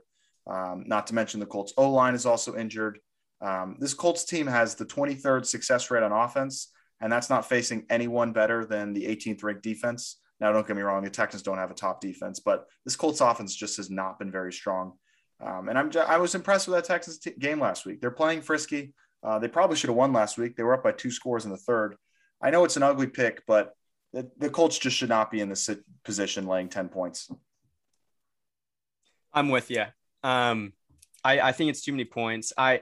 [0.49, 2.99] Um, not to mention the Colts O line is also injured.
[3.41, 6.71] Um, this Colts team has the 23rd success rate on offense,
[7.01, 10.19] and that's not facing anyone better than the 18th ranked defense.
[10.39, 13.21] Now, don't get me wrong, the Texans don't have a top defense, but this Colts
[13.21, 14.93] offense just has not been very strong.
[15.39, 18.01] Um, and I'm I was impressed with that Texans t- game last week.
[18.01, 18.93] They're playing frisky.
[19.23, 20.55] Uh, they probably should have won last week.
[20.55, 21.95] They were up by two scores in the third.
[22.41, 23.73] I know it's an ugly pick, but
[24.13, 25.69] the, the Colts just should not be in this
[26.03, 27.29] position laying 10 points.
[29.33, 29.85] I'm with you.
[30.23, 30.73] Um,
[31.23, 32.53] I, I think it's too many points.
[32.57, 32.81] I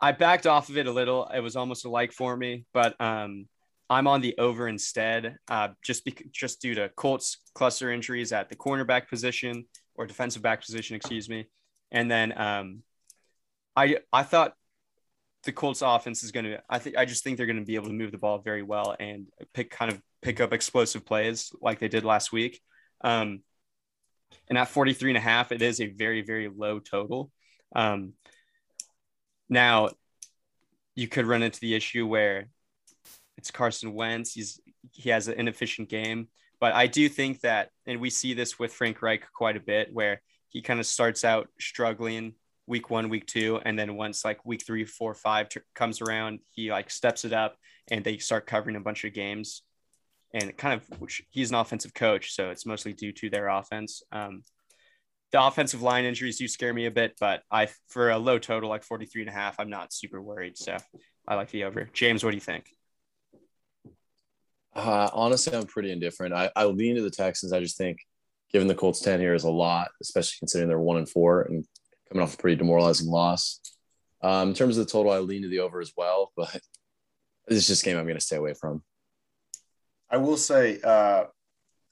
[0.00, 1.26] I backed off of it a little.
[1.26, 3.48] It was almost a like for me, but um,
[3.90, 8.56] I'm on the over instead, uh, just just due to Colts cluster injuries at the
[8.56, 11.46] cornerback position or defensive back position, excuse me.
[11.90, 12.82] And then um,
[13.74, 14.52] I I thought
[15.44, 16.62] the Colts offense is going to.
[16.68, 18.62] I think I just think they're going to be able to move the ball very
[18.62, 22.60] well and pick kind of pick up explosive plays like they did last week.
[23.02, 23.40] Um,
[24.48, 27.30] and at 43 and a half, it is a very, very low total.
[27.74, 28.14] Um,
[29.48, 29.90] now,
[30.94, 32.48] you could run into the issue where
[33.38, 34.32] it's Carson Wentz.
[34.32, 34.60] He's
[34.92, 36.28] he has an inefficient game,
[36.60, 39.88] but I do think that, and we see this with Frank Reich quite a bit,
[39.92, 42.34] where he kind of starts out struggling
[42.66, 46.40] week one, week two, and then once like week three, four, five t- comes around,
[46.50, 47.56] he like steps it up,
[47.90, 49.62] and they start covering a bunch of games.
[50.34, 54.02] and kind of he's an offensive coach, so it's mostly due to their offense.
[54.12, 54.42] Um,
[55.30, 58.68] the offensive line injuries do scare me a bit, but I for a low total
[58.68, 60.58] like 43 and a half, I'm not super worried.
[60.58, 60.76] So
[61.26, 61.88] I like the over.
[61.92, 62.70] James, what do you think?
[64.78, 66.32] Uh, honestly, I'm pretty indifferent.
[66.32, 67.52] I, I lean to the Texans.
[67.52, 67.98] I just think
[68.52, 71.66] given the Colts 10 here is a lot, especially considering they're one and four and
[72.08, 73.60] coming off a pretty demoralizing loss.
[74.22, 76.60] Um, in terms of the total, I lean to the over as well, but
[77.48, 78.82] this is just game I'm going to stay away from.
[80.10, 81.24] I will say, uh,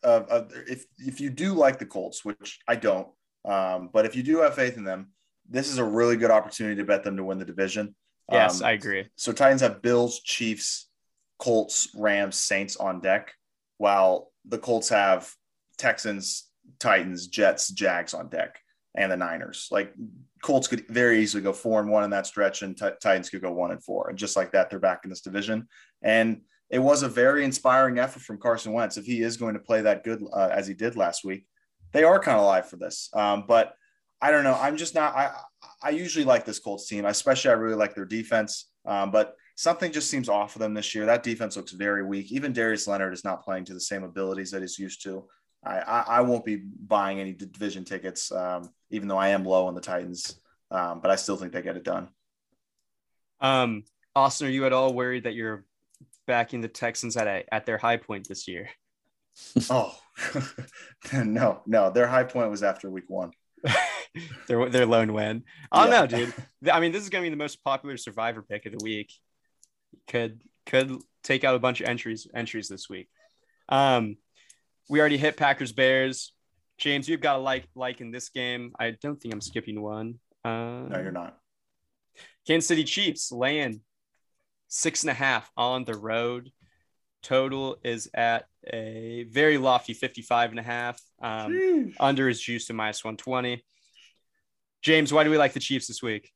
[0.02, 3.08] uh, uh, if if you do like the Colts, which I don't,
[3.44, 5.08] um, but if you do have faith in them,
[5.48, 7.94] this is a really good opportunity to bet them to win the division.
[8.30, 9.08] Yes, Um, I agree.
[9.16, 10.88] So Titans have Bills, Chiefs,
[11.38, 13.34] Colts, Rams, Saints on deck,
[13.78, 15.30] while the Colts have
[15.78, 18.58] Texans, Titans, Jets, Jags on deck,
[18.94, 19.68] and the Niners.
[19.70, 19.92] Like
[20.42, 23.42] Colts could very easily go four and one in that stretch, and Ti- Titans could
[23.42, 25.68] go one and four, and just like that, they're back in this division.
[26.02, 28.96] And it was a very inspiring effort from Carson Wentz.
[28.96, 31.46] If he is going to play that good uh, as he did last week,
[31.92, 33.08] they are kind of live for this.
[33.14, 33.74] Um, but
[34.20, 34.54] I don't know.
[34.54, 35.14] I'm just not.
[35.14, 35.32] I
[35.82, 38.70] I usually like this Colts team, especially I really like their defense.
[38.84, 41.06] Um, but something just seems off of them this year.
[41.06, 42.30] That defense looks very weak.
[42.30, 45.24] Even Darius Leonard is not playing to the same abilities that he's used to.
[45.64, 49.66] I I, I won't be buying any division tickets, um, even though I am low
[49.66, 50.40] on the Titans.
[50.70, 52.08] Um, but I still think they get it done.
[53.40, 55.64] Um, Austin, are you at all worried that you're
[56.26, 58.68] backing the Texans at a, at their high point this year?
[59.70, 59.94] Oh
[61.12, 63.32] no, no, their high point was after week one.
[64.48, 65.44] their their lone win.
[65.70, 65.90] Oh Yeah.
[65.90, 66.34] know, dude.
[66.72, 69.12] I mean, this is gonna be the most popular Survivor pick of the week.
[70.08, 73.08] Could could take out a bunch of entries entries this week.
[73.68, 74.16] Um,
[74.88, 76.32] we already hit Packers Bears.
[76.78, 78.72] James, you've got a like like in this game.
[78.78, 80.18] I don't think I'm skipping one.
[80.44, 81.38] Uh, No, you're not.
[82.46, 83.80] Kansas City Chiefs laying
[84.68, 86.50] six and a half on the road.
[87.22, 91.00] Total is at a very lofty 55 and a half.
[91.20, 93.64] Um, under is juiced to minus 120.
[94.82, 96.30] James, why do we like the Chiefs this week?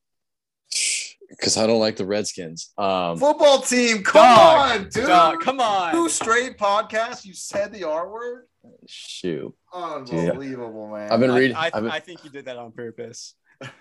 [1.30, 2.72] Because I don't like the Redskins.
[2.76, 5.06] Um, Football team, come Dog, on, dude.
[5.06, 5.92] Dog, come on.
[5.92, 7.24] Two straight podcasts.
[7.24, 8.46] You said the R word.
[8.88, 9.54] shoot.
[9.72, 11.10] Unbelievable, man.
[11.12, 11.56] I've been reading.
[11.56, 13.34] I, I've been, I think you did that on purpose.
[13.62, 13.72] I've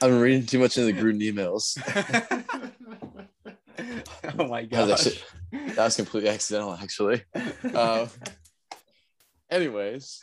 [0.00, 1.76] been reading too much into the Gruden emails.
[4.38, 5.06] oh my That was gosh.
[5.52, 7.22] actually- That was completely accidental, actually.
[7.74, 8.06] Uh,
[9.50, 10.20] anyways,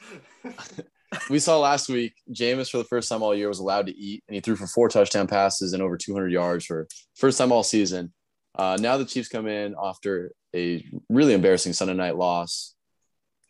[1.30, 4.23] we saw last week Jameis for the first time all year was allowed to eat,
[4.28, 7.63] and he threw for four touchdown passes and over 200 yards for first time all
[7.63, 8.13] season.
[8.58, 12.73] Uh, now the Chiefs come in after a really embarrassing Sunday night loss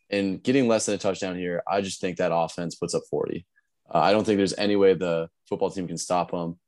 [0.09, 1.61] and getting less than a touchdown here.
[1.67, 3.45] I just think that offense puts up 40.
[3.93, 6.59] Uh, I don't think there's any way the football team can stop them.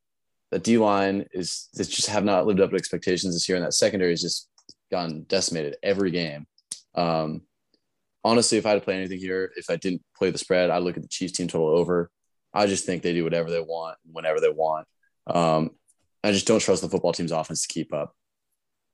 [0.51, 3.65] The D line is they just have not lived up to expectations this year, and
[3.65, 4.49] that secondary has just
[4.91, 6.45] gotten decimated every game.
[6.95, 7.41] Um,
[8.27, 10.83] honestly, if I had to play anything here, if I didn't play the spread, I'd
[10.83, 12.11] look at the Chiefs team total over.
[12.53, 14.85] I just think they do whatever they want whenever they want.
[15.25, 15.71] Um,
[16.23, 18.13] I just don't trust the football team's offense to keep up.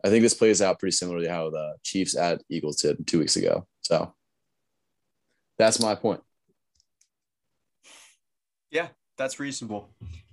[0.06, 3.36] I think this plays out pretty similarly how the Chiefs at Eagles did two weeks
[3.36, 3.66] ago.
[3.82, 4.14] So
[5.58, 6.22] that's my point.
[8.70, 9.90] Yeah, that's reasonable.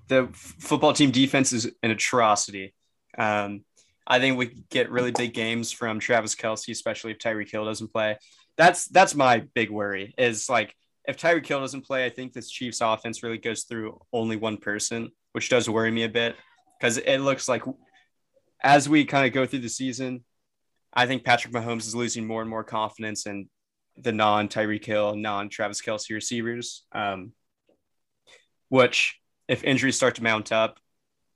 [0.08, 2.74] The f- football team defense is an atrocity.
[3.16, 3.64] Um,
[4.06, 7.92] I think we get really big games from Travis Kelce, especially if Tyreek Hill doesn't
[7.92, 8.18] play.
[8.60, 10.14] That's that's my big worry.
[10.18, 10.76] Is like
[11.08, 14.58] if Tyreek Hill doesn't play, I think this Chiefs offense really goes through only one
[14.58, 16.36] person, which does worry me a bit
[16.78, 17.62] because it looks like
[18.62, 20.24] as we kind of go through the season,
[20.92, 23.48] I think Patrick Mahomes is losing more and more confidence in
[23.96, 26.84] the non Tyreek Hill, non Travis Kelce receivers.
[26.92, 27.32] Um,
[28.68, 29.18] which
[29.48, 30.78] if injuries start to mount up,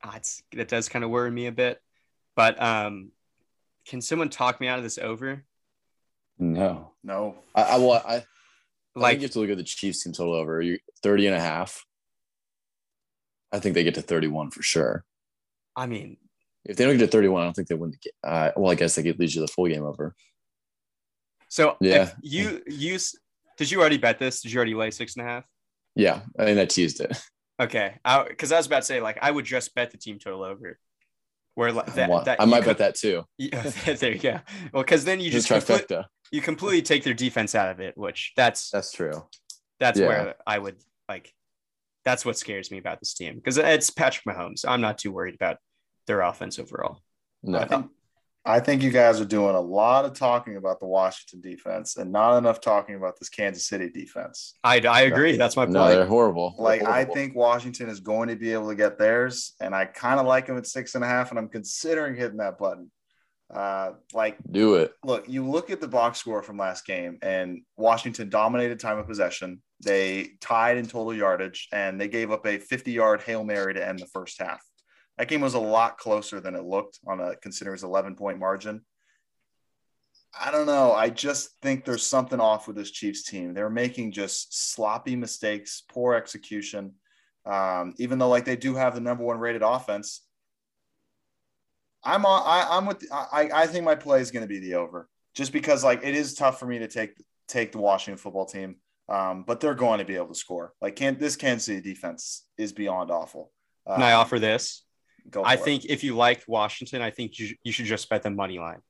[0.04, 0.20] ah,
[0.52, 1.80] it does kind of worry me a bit.
[2.36, 3.12] But um,
[3.86, 5.46] can someone talk me out of this over?
[6.38, 6.92] No.
[7.02, 7.36] no.
[7.54, 8.22] I, I, well, I, I
[8.94, 10.60] Like, think you have to look at the Chiefs team total over.
[10.60, 11.84] You 30 and a half.
[13.52, 15.04] I think they get to 31 for sure.
[15.76, 16.16] I mean,
[16.64, 18.12] If they don't get to 31, I don't think they win the game.
[18.22, 20.14] Uh, well, I guess they could lead you the full game over.
[21.48, 22.02] so Yeah.
[22.04, 23.14] if you use,
[23.56, 24.40] did you already bet this?
[24.42, 25.44] Did you already lay six and a half?
[25.94, 27.16] Yeah, I think that teased it.
[27.62, 27.94] Okay,
[28.28, 30.76] because I, was about to say like I would just bet the team total over.
[31.54, 33.22] Where like that, that I might could- bet that too.
[33.38, 34.40] Yeah, there you go.
[34.72, 36.06] Well, because then you Just just complete, trifecta.
[36.34, 39.24] You completely take their defense out of it, which that's That's true.
[39.78, 40.06] that's Yeah.
[40.08, 40.76] where I would
[41.08, 41.32] like.
[42.04, 44.64] That's what scares me about this team because it's Patrick Mahomes.
[44.66, 45.58] I'm not too worried about
[46.06, 47.00] their offense overall.
[47.42, 47.86] No, I think
[48.46, 52.12] I think you guys are doing a lot of talking about the Washington defense and
[52.12, 54.54] not enough talking about this Kansas City defense.
[54.62, 55.36] I, I agree.
[55.38, 55.92] That's my no, point.
[55.94, 56.54] they're horrible.
[56.58, 57.14] Like They're I horrible.
[57.14, 60.46] think Washington is going to be able to get theirs, and I kind of like
[60.46, 62.90] them at six and a half, and I'm considering hitting that button.
[63.54, 64.92] Uh, like, Do it.
[65.04, 69.06] look, you look at the box score from last game, and Washington dominated time of
[69.06, 69.62] possession.
[69.80, 73.86] They tied in total yardage, and they gave up a 50 yard Hail Mary to
[73.86, 74.60] end the first half.
[75.18, 78.40] That game was a lot closer than it looked on a considering it's 11 point
[78.40, 78.84] margin.
[80.38, 80.92] I don't know.
[80.92, 83.54] I just think there's something off with this Chiefs team.
[83.54, 86.94] They're making just sloppy mistakes, poor execution.
[87.46, 90.22] Um, even though like they do have the number one rated offense,
[92.04, 92.42] I'm on.
[92.44, 93.04] I, I'm with.
[93.12, 96.14] I I think my play is going to be the over, just because like it
[96.14, 97.12] is tough for me to take
[97.48, 98.76] take the Washington football team.
[99.08, 100.72] Um, but they're going to be able to score.
[100.80, 103.52] Like can this Kansas City defense is beyond awful.
[103.86, 104.82] Can I Um, offer this?
[105.28, 105.64] Go I for it.
[105.64, 108.80] think if you like Washington, I think you, you should just bet the money line.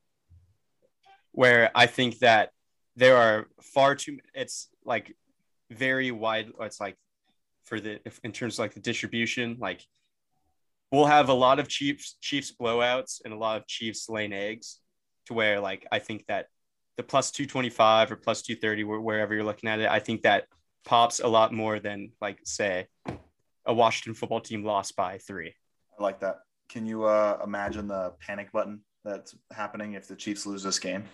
[1.32, 2.50] Where I think that
[2.94, 4.18] there are far too.
[4.34, 5.16] It's like
[5.70, 6.52] very wide.
[6.60, 6.96] It's like
[7.64, 9.84] for the if, in terms of like the distribution, like
[10.92, 14.80] we'll have a lot of Chiefs Chiefs blowouts and a lot of Chiefs laying eggs.
[15.26, 16.48] To where like I think that
[16.96, 19.98] the plus two twenty five or plus two thirty, wherever you're looking at it, I
[19.98, 20.44] think that
[20.84, 22.86] pops a lot more than like say
[23.66, 25.54] a Washington football team lost by three.
[25.98, 26.40] I like that.
[26.68, 31.04] Can you uh, imagine the panic button that's happening if the Chiefs lose this game?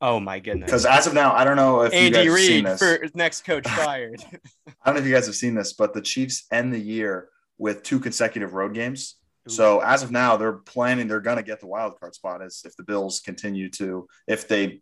[0.00, 0.66] Oh my goodness.
[0.66, 2.78] Because as of now, I don't know if you guys Andy have seen this.
[2.78, 4.22] for next coach fired.
[4.66, 7.30] I don't know if you guys have seen this, but the Chiefs end the year
[7.58, 9.16] with two consecutive road games.
[9.48, 11.06] So as of now, they're planning.
[11.06, 14.48] They're going to get the wild card spot as if the Bills continue to, if
[14.48, 14.80] they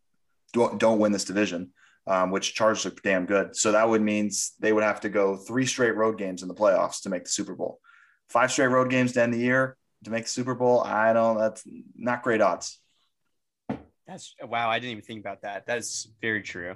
[0.54, 1.72] don't, don't win this division,
[2.06, 3.54] um, which Chargers are damn good.
[3.54, 6.54] So that would means they would have to go three straight road games in the
[6.54, 7.78] playoffs to make the Super Bowl.
[8.30, 10.80] Five straight road games to end the year to make the Super Bowl.
[10.80, 11.36] I don't.
[11.36, 11.62] That's
[11.94, 12.80] not great odds.
[14.06, 14.70] That's wow.
[14.70, 15.66] I didn't even think about that.
[15.66, 16.74] That's very true.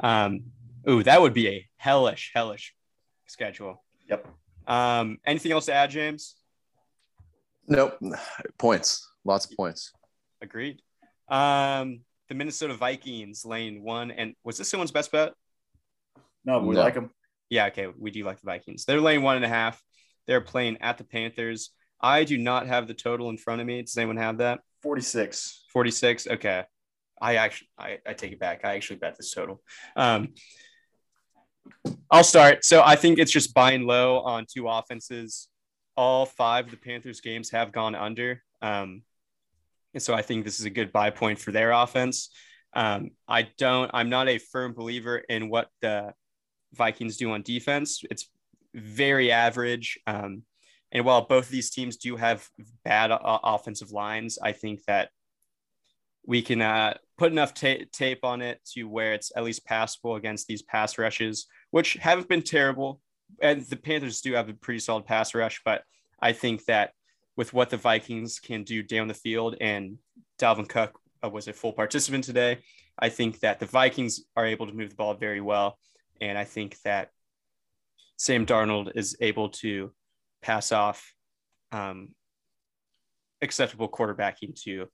[0.00, 0.44] Um,
[0.88, 2.74] ooh, that would be a hellish, hellish
[3.26, 3.84] schedule.
[4.08, 4.26] Yep.
[4.68, 6.36] Um, anything else to add, James?
[7.66, 7.98] Nope.
[8.58, 9.10] Points.
[9.24, 9.92] Lots of points.
[10.40, 10.80] Agreed.
[11.28, 15.32] Um, the Minnesota Vikings lane one, and was this someone's best bet?
[16.44, 16.82] No, but we No.
[16.82, 17.10] like them.
[17.50, 18.84] Yeah, okay, we do like the Vikings.
[18.84, 19.82] They're laying one and a half.
[20.26, 21.70] They're playing at the Panthers.
[22.00, 23.82] I do not have the total in front of me.
[23.82, 24.60] Does anyone have that?
[24.82, 25.64] 46.
[25.72, 26.62] 46 okay
[27.20, 29.60] i actually I, I take it back i actually bet this total
[29.96, 30.28] um
[32.10, 32.64] i'll start.
[32.64, 35.48] So i think it's just buying low on two offenses.
[35.96, 38.42] All five of the panthers games have gone under.
[38.62, 39.02] Um
[39.94, 42.30] and so i think this is a good buy point for their offense.
[42.74, 46.12] Um i don't i'm not a firm believer in what the
[46.74, 48.02] vikings do on defense.
[48.10, 48.28] It's
[48.74, 49.98] very average.
[50.06, 50.42] Um
[50.90, 52.48] and while both of these teams do have
[52.84, 55.10] bad offensive lines, I think that
[56.26, 60.16] we can uh, put enough ta- tape on it to where it's at least passable
[60.16, 63.00] against these pass rushes, which haven't been terrible.
[63.40, 65.82] And the Panthers do have a pretty solid pass rush, but
[66.20, 66.92] I think that
[67.36, 69.98] with what the Vikings can do down the field, and
[70.40, 72.58] Dalvin Cook uh, was a full participant today,
[72.98, 75.78] I think that the Vikings are able to move the ball very well.
[76.20, 77.10] And I think that
[78.16, 79.92] Sam Darnold is able to
[80.42, 81.14] pass off
[81.70, 82.08] um,
[83.40, 84.88] acceptable quarterbacking to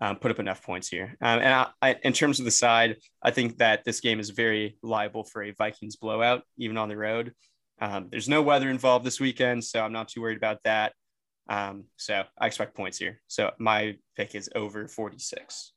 [0.00, 1.16] um, put up enough points here.
[1.20, 4.30] Um, and I, I, in terms of the side, I think that this game is
[4.30, 7.32] very liable for a Vikings blowout, even on the road.
[7.80, 10.92] Um, there's no weather involved this weekend, so I'm not too worried about that.
[11.48, 13.20] Um, so I expect points here.
[13.28, 15.72] So my pick is over 46.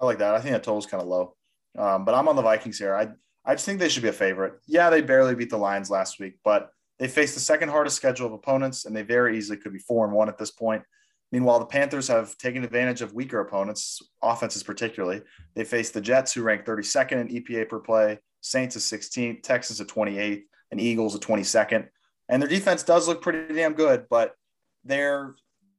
[0.00, 0.34] I like that.
[0.34, 1.34] I think that total's kind of low.
[1.78, 2.94] Um, but I'm on the Vikings here.
[2.94, 3.08] I
[3.46, 4.54] I just think they should be a favorite.
[4.66, 8.26] Yeah, they barely beat the Lions last week, but they faced the second hardest schedule
[8.26, 10.82] of opponents, and they very easily could be four and one at this point.
[11.32, 15.22] Meanwhile, the Panthers have taken advantage of weaker opponents, offenses particularly.
[15.54, 19.80] They face the Jets, who rank 32nd in EPA per play, Saints is 16th, Texans
[19.80, 21.88] at 28th, and Eagles at 22nd.
[22.28, 24.34] And their defense does look pretty damn good, but
[24.84, 25.34] they're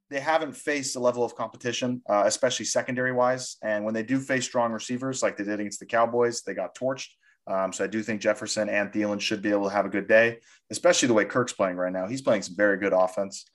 [0.09, 3.57] they haven't faced a level of competition, uh, especially secondary wise.
[3.61, 6.77] And when they do face strong receivers like they did against the Cowboys, they got
[6.77, 7.09] torched.
[7.45, 10.07] Um, so I do think Jefferson and Thielen should be able to have a good
[10.07, 10.39] day,
[10.71, 12.07] especially the way Kirk's playing right now.
[12.07, 13.45] He's playing some very good offense.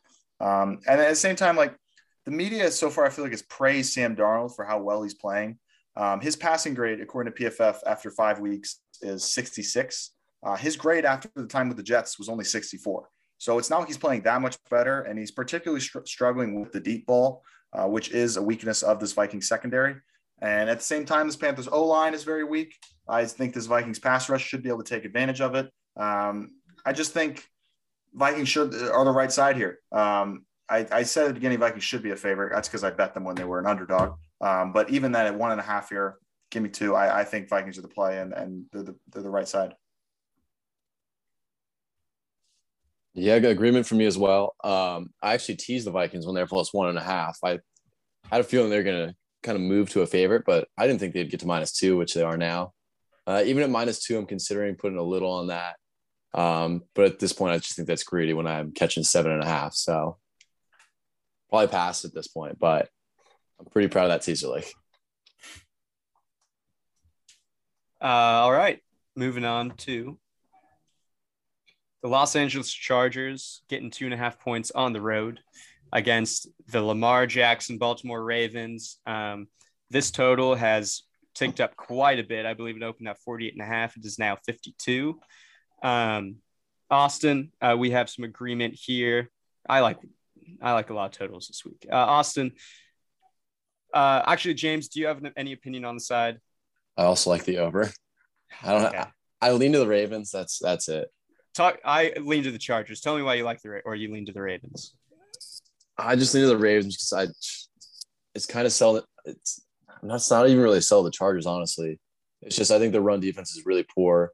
[0.41, 1.75] Um, and at the same time, like
[2.25, 5.15] the media so far, I feel like has praised Sam Darnold for how well he's
[5.15, 5.59] playing.
[5.97, 10.13] Um, his passing grade, according to PFF, after five weeks is 66.
[10.45, 13.09] Uh, his grade after the time with the Jets was only 64.
[13.39, 16.73] So it's not like he's playing that much better, and he's particularly str- struggling with
[16.73, 17.43] the deep ball,
[17.73, 19.97] uh, which is a weakness of this Viking secondary.
[20.41, 22.75] And at the same time, this Panthers O line is very weak.
[23.09, 25.71] I think this Vikings pass rush should be able to take advantage of it.
[25.97, 26.51] Um,
[26.85, 27.45] I just think
[28.15, 29.79] Vikings should are the right side here.
[29.91, 32.53] Um, I, I, said at the beginning Vikings should be a favorite.
[32.55, 34.15] That's because I bet them when they were an underdog.
[34.41, 36.19] Um, but even that at one and a half here,
[36.51, 36.95] give me two.
[36.95, 39.75] I, I think Vikings are the play, and, and they're, the, they're the right side.
[43.15, 44.55] Yeah, good agreement for me as well.
[44.65, 47.39] Um, I actually teased the Vikings when they're plus one and a half.
[47.45, 47.59] I
[48.31, 51.13] had a feeling they're gonna kind of move to a favorite, but I didn't think
[51.13, 52.73] they'd get to minus two, which they are now.
[53.27, 55.77] Uh, even at minus two, I'm considering putting a little on that.
[56.35, 59.43] Um, but at this point, I just think that's greedy when I'm catching seven and
[59.43, 59.75] a half.
[59.75, 60.17] So
[61.53, 62.89] probably pass at this point, but
[63.61, 64.65] I'm pretty proud of that teaser league.
[68.01, 68.81] Uh, all right,
[69.15, 70.19] moving on to
[72.03, 75.41] the Los Angeles Chargers getting two and a half points on the road
[75.93, 78.99] against the Lamar Jackson Baltimore Ravens.
[79.05, 79.47] Um,
[79.91, 81.03] this total has
[81.35, 82.47] ticked up quite a bit.
[82.47, 83.95] I believe it opened at 48 and a half.
[83.95, 85.21] It is now 52.
[85.83, 86.37] Um,
[86.91, 89.31] Austin, uh, we have some agreement here.
[89.69, 89.99] I like
[90.61, 91.87] I like a lot of totals this week.
[91.91, 92.53] Uh, Austin,
[93.93, 96.39] uh, actually, James, do you have any opinion on the side?
[96.97, 97.91] I also like the over.
[98.63, 98.85] I don't.
[98.87, 98.99] Okay.
[98.99, 100.31] I, I lean to the Ravens.
[100.31, 101.09] That's that's it.
[101.55, 101.79] Talk.
[101.85, 103.01] I lean to the Chargers.
[103.01, 104.95] Tell me why you like the or you lean to the Ravens.
[105.99, 107.33] I just lean to the Ravens because I.
[108.35, 109.05] It's kind of sell.
[109.25, 109.63] It's
[110.03, 110.23] not.
[110.31, 111.47] not even really sell the Chargers.
[111.47, 111.99] Honestly,
[112.41, 114.33] it's just I think the run defense is really poor.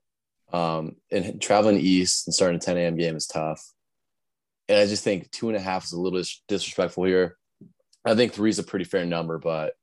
[0.53, 2.97] Um, and traveling east and starting a 10 a.m.
[2.97, 3.63] game is tough.
[4.69, 7.37] And I just think two and a half is a little disrespectful here.
[8.05, 9.75] I think three is a pretty fair number, but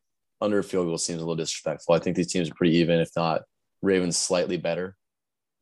[0.41, 1.95] under field goal seems a little disrespectful.
[1.95, 3.41] I think these teams are pretty even, if not
[3.81, 4.95] Ravens slightly better.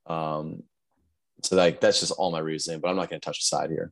[0.06, 0.64] Um,
[1.42, 3.70] so like that's just all my reasoning, but I'm not going to touch the side
[3.70, 3.92] here.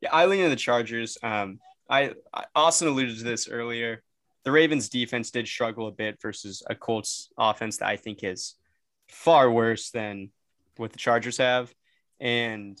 [0.00, 1.18] Yeah, I lean in the Chargers.
[1.22, 1.58] Um,
[1.88, 4.02] I, I Austin alluded to this earlier.
[4.44, 8.54] The Ravens defense did struggle a bit versus a Colts offense that I think is
[9.08, 10.30] far worse than
[10.76, 11.74] what the Chargers have.
[12.20, 12.80] And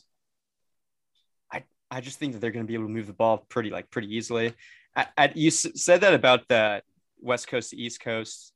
[1.90, 3.70] I I just think that they're going to be able to move the ball pretty
[3.70, 4.54] like pretty easily.
[4.94, 6.82] At, at, you said that about the
[7.20, 8.52] West Coast to East Coast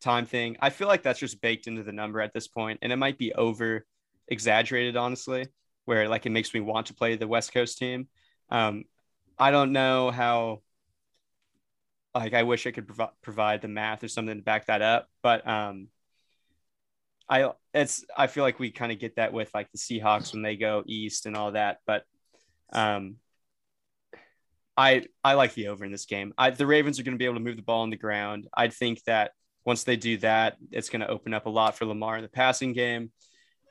[0.00, 0.56] time thing.
[0.60, 3.18] I feel like that's just baked into the number at this point, and it might
[3.18, 3.86] be over
[4.28, 5.48] exaggerated, honestly,
[5.84, 8.08] where like it makes me want to play the West Coast team.
[8.50, 8.84] Um,
[9.38, 10.62] I don't know how.
[12.14, 15.08] Like I wish I could prov- provide the math or something to back that up,
[15.22, 15.86] but um,
[17.28, 20.42] I it's I feel like we kind of get that with like the Seahawks when
[20.42, 22.04] they go east and all that, but
[22.72, 23.16] um,
[24.76, 26.32] I I like the over in this game.
[26.38, 28.48] I, the Ravens are going to be able to move the ball on the ground.
[28.54, 29.32] I think that
[29.64, 32.28] once they do that, it's going to open up a lot for Lamar in the
[32.28, 33.10] passing game,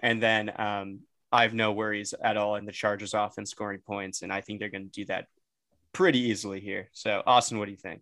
[0.02, 1.00] and then um,
[1.32, 4.60] I have no worries at all in the Chargers offense scoring points, and I think
[4.60, 5.26] they're going to do that
[5.94, 6.90] pretty easily here.
[6.94, 8.02] So, Austin, what do you think?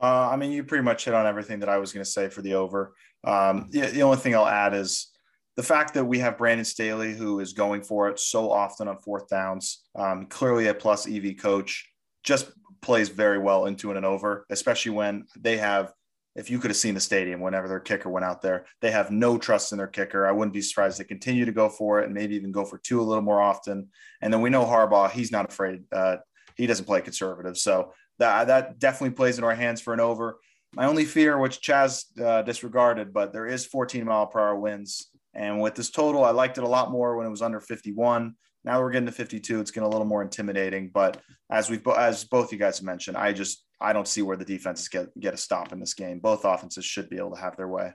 [0.00, 2.28] Uh, I mean, you pretty much hit on everything that I was going to say
[2.28, 2.94] for the over.
[3.22, 5.13] Um, the, the only thing I'll add is
[5.56, 8.98] the fact that we have Brandon Staley, who is going for it so often on
[8.98, 11.90] fourth downs, um, clearly a plus EV coach,
[12.24, 12.50] just
[12.80, 15.92] plays very well into an and over, especially when they have.
[16.36, 19.12] If you could have seen the stadium whenever their kicker went out there, they have
[19.12, 20.26] no trust in their kicker.
[20.26, 22.76] I wouldn't be surprised they continue to go for it and maybe even go for
[22.78, 23.90] two a little more often.
[24.20, 25.84] And then we know Harbaugh; he's not afraid.
[25.92, 26.16] Uh,
[26.56, 30.40] he doesn't play conservative, so that that definitely plays in our hands for an over.
[30.74, 35.08] My only fear, which Chas uh, disregarded, but there is 14 mile per hour winds.
[35.34, 38.34] And with this total, I liked it a lot more when it was under 51.
[38.64, 39.60] Now we're getting to 52.
[39.60, 40.90] It's getting a little more intimidating.
[40.90, 41.20] But
[41.50, 44.44] as we've as both you guys have mentioned, I just I don't see where the
[44.44, 46.20] defenses get get a stop in this game.
[46.20, 47.92] Both offenses should be able to have their way.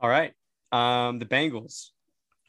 [0.00, 0.32] All right.
[0.72, 1.90] Um, the Bengals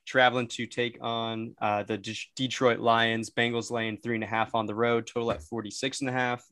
[0.06, 3.30] traveling to take on uh, the D- Detroit Lions.
[3.30, 6.44] Bengals laying three and a half on the road, total at 46 and a half.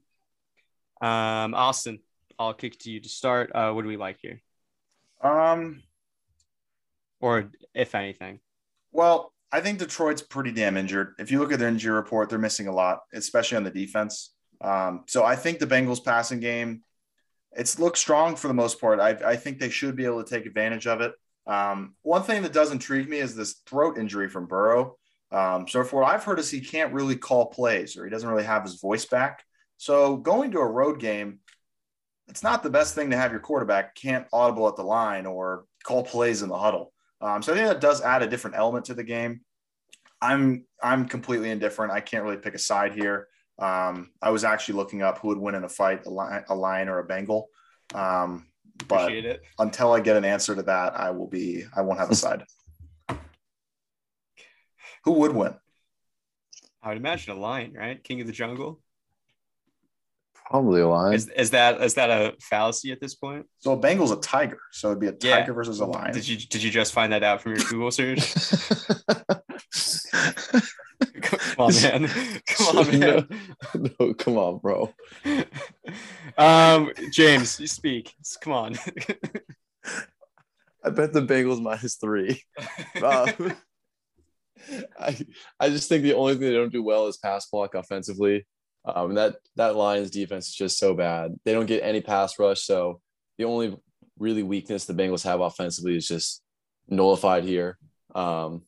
[1.01, 1.99] Um, Austin,
[2.39, 3.51] I'll kick to you to start.
[3.53, 4.41] Uh, what do we like here?
[5.25, 5.81] Um,
[7.19, 8.39] or if anything.
[8.91, 11.15] Well, I think Detroit's pretty damn injured.
[11.17, 14.33] If you look at their injury report, they're missing a lot, especially on the defense.
[14.61, 16.81] Um, so I think the Bengals passing game,
[17.51, 18.99] it's looked strong for the most part.
[18.99, 21.13] I, I think they should be able to take advantage of it.
[21.47, 24.97] Um, one thing that does intrigue me is this throat injury from Burrow.
[25.31, 28.29] Um, so for what I've heard is he can't really call plays or he doesn't
[28.29, 29.43] really have his voice back.
[29.77, 31.39] So going to a road game,
[32.27, 35.65] it's not the best thing to have your quarterback can't audible at the line or
[35.83, 36.91] call plays in the huddle.
[37.21, 39.41] Um, so I think that does add a different element to the game.
[40.21, 41.91] I'm I'm completely indifferent.
[41.91, 43.27] I can't really pick a side here.
[43.59, 46.55] Um, I was actually looking up who would win in a fight, a lion, a
[46.55, 47.49] lion or a Bengal.
[47.93, 48.47] Um,
[48.87, 49.11] but
[49.59, 52.43] until I get an answer to that, I will be I won't have a side.
[55.05, 55.55] Who would win?
[56.81, 58.03] I would imagine a lion, right?
[58.03, 58.81] King of the jungle.
[60.49, 61.13] Probably a lion.
[61.15, 63.47] Is, is that is that a fallacy at this point?
[63.59, 65.53] So a Bengal's a tiger, so it'd be a tiger yeah.
[65.53, 66.13] versus a lion.
[66.13, 68.35] Did you did you just find that out from your Google search?
[71.21, 72.07] come on, man.
[72.47, 73.27] Come on, man.
[73.73, 74.93] No, no, come on, bro.
[76.37, 78.13] Um, James, you speak.
[78.41, 78.75] Come on.
[80.83, 82.43] I bet the Bengals minus three.
[83.01, 83.53] Um,
[84.99, 85.17] I
[85.59, 88.45] I just think the only thing they don't do well is pass block offensively.
[88.85, 91.35] Um, that that Lions defense is just so bad.
[91.43, 93.01] They don't get any pass rush, so
[93.37, 93.75] the only
[94.19, 96.41] really weakness the Bengals have offensively is just
[96.87, 97.77] nullified here.
[98.13, 98.63] Um,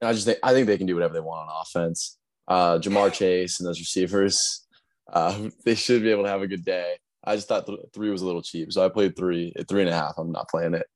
[0.00, 2.18] and I just think I think they can do whatever they want on offense.
[2.46, 4.66] Uh, Ja'Marr Chase and those receivers,
[5.12, 6.96] uh, they should be able to have a good day.
[7.24, 9.82] I just thought th- three was a little cheap, so I played three at three
[9.82, 10.14] and a half.
[10.18, 10.86] I'm not playing it.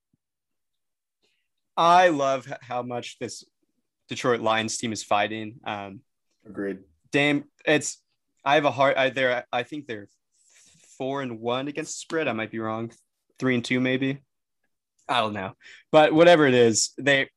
[1.76, 3.45] I love how much this
[4.09, 5.57] Detroit Lions team is fighting.
[5.64, 6.01] Um,
[6.47, 6.78] Agreed.
[7.12, 8.01] Damn, it's
[8.45, 8.97] I have a hard.
[8.97, 10.09] I they're I think they're
[10.99, 12.28] four and one against spread.
[12.28, 12.93] I might be wrong.
[13.38, 14.22] Three and two maybe.
[15.09, 15.53] I don't know,
[15.90, 17.28] but whatever it is, they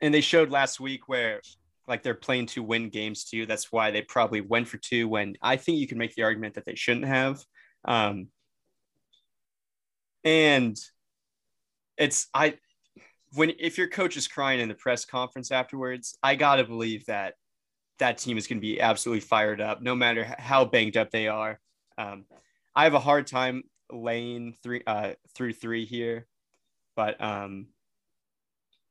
[0.00, 1.40] and they showed last week where
[1.88, 3.46] like they're playing to win games too.
[3.46, 5.08] That's why they probably went for two.
[5.08, 7.42] When I think you can make the argument that they shouldn't have.
[7.84, 8.28] Um,
[10.24, 10.76] and
[11.96, 12.54] it's I
[13.34, 17.34] when if your coach is crying in the press conference afterwards, I gotta believe that
[18.02, 21.28] that team is going to be absolutely fired up, no matter how banged up they
[21.28, 21.60] are.
[21.96, 22.24] Um,
[22.74, 26.26] I have a hard time laying three uh, through three here,
[26.96, 27.68] but um,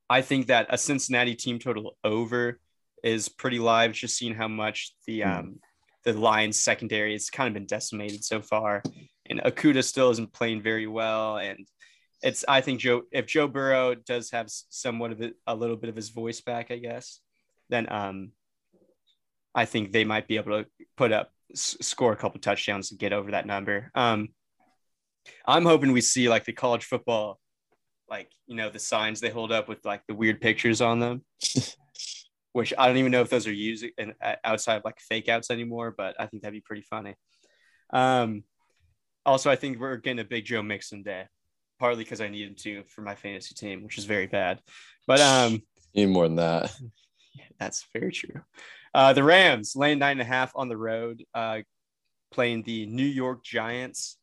[0.09, 2.61] I think that a Cincinnati team total over
[3.03, 3.91] is pretty live.
[3.91, 5.29] Just seeing how much the hmm.
[5.29, 5.59] um,
[6.05, 8.81] the Lions secondary has kind of been decimated so far,
[9.29, 11.67] and Okudah still isn't playing very well, and
[12.23, 15.89] it's I think Joe if Joe Burrow does have somewhat of a, a little bit
[15.89, 17.19] of his voice back, I guess,
[17.67, 18.31] then um,
[19.53, 23.13] I think they might be able to put up score a couple touchdowns to get
[23.13, 23.91] over that number.
[23.95, 24.29] Um,
[25.45, 27.39] I'm hoping we see like the college football,
[28.09, 31.23] like you know the signs they hold up with like the weird pictures on them,
[32.53, 35.51] which I don't even know if those are used in, outside of like fake outs
[35.51, 37.15] anymore, but I think that'd be pretty funny.
[37.91, 38.43] Um,
[39.25, 41.25] also, I think we're getting a big Joe Mixon day
[41.81, 44.59] partly because I needed to for my fantasy team, which is very bad.
[45.07, 45.63] But um,
[45.95, 46.71] need more than that.
[47.59, 48.41] That's very true.
[48.93, 51.59] Uh, the Rams laying nine and a half on the road, uh,
[52.31, 54.17] playing the New York Giants.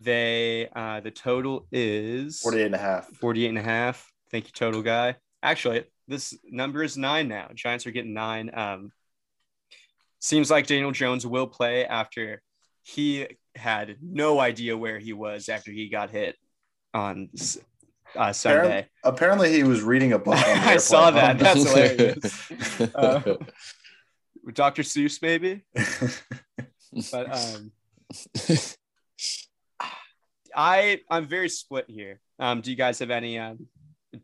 [0.00, 3.06] They uh, the total is 48 and a half.
[3.08, 4.10] 48 and a half.
[4.30, 5.16] Thank you, total guy.
[5.42, 7.48] Actually, this number is nine now.
[7.54, 8.50] Giants are getting nine.
[8.54, 8.92] Um,
[10.20, 12.42] seems like Daniel Jones will play after
[12.82, 16.36] he had no idea where he was after he got hit
[16.94, 17.28] on
[18.16, 18.58] uh, Sunday.
[18.58, 20.36] Apparently, apparently, he was reading a book.
[20.46, 21.38] I saw that.
[21.40, 22.94] That's hilarious.
[22.94, 23.36] uh,
[24.54, 24.82] Dr.
[24.82, 25.62] Seuss, maybe.
[27.12, 27.72] but um,
[30.54, 32.20] I I'm very split here.
[32.38, 33.38] Um, do you guys have any?
[33.38, 33.66] Um,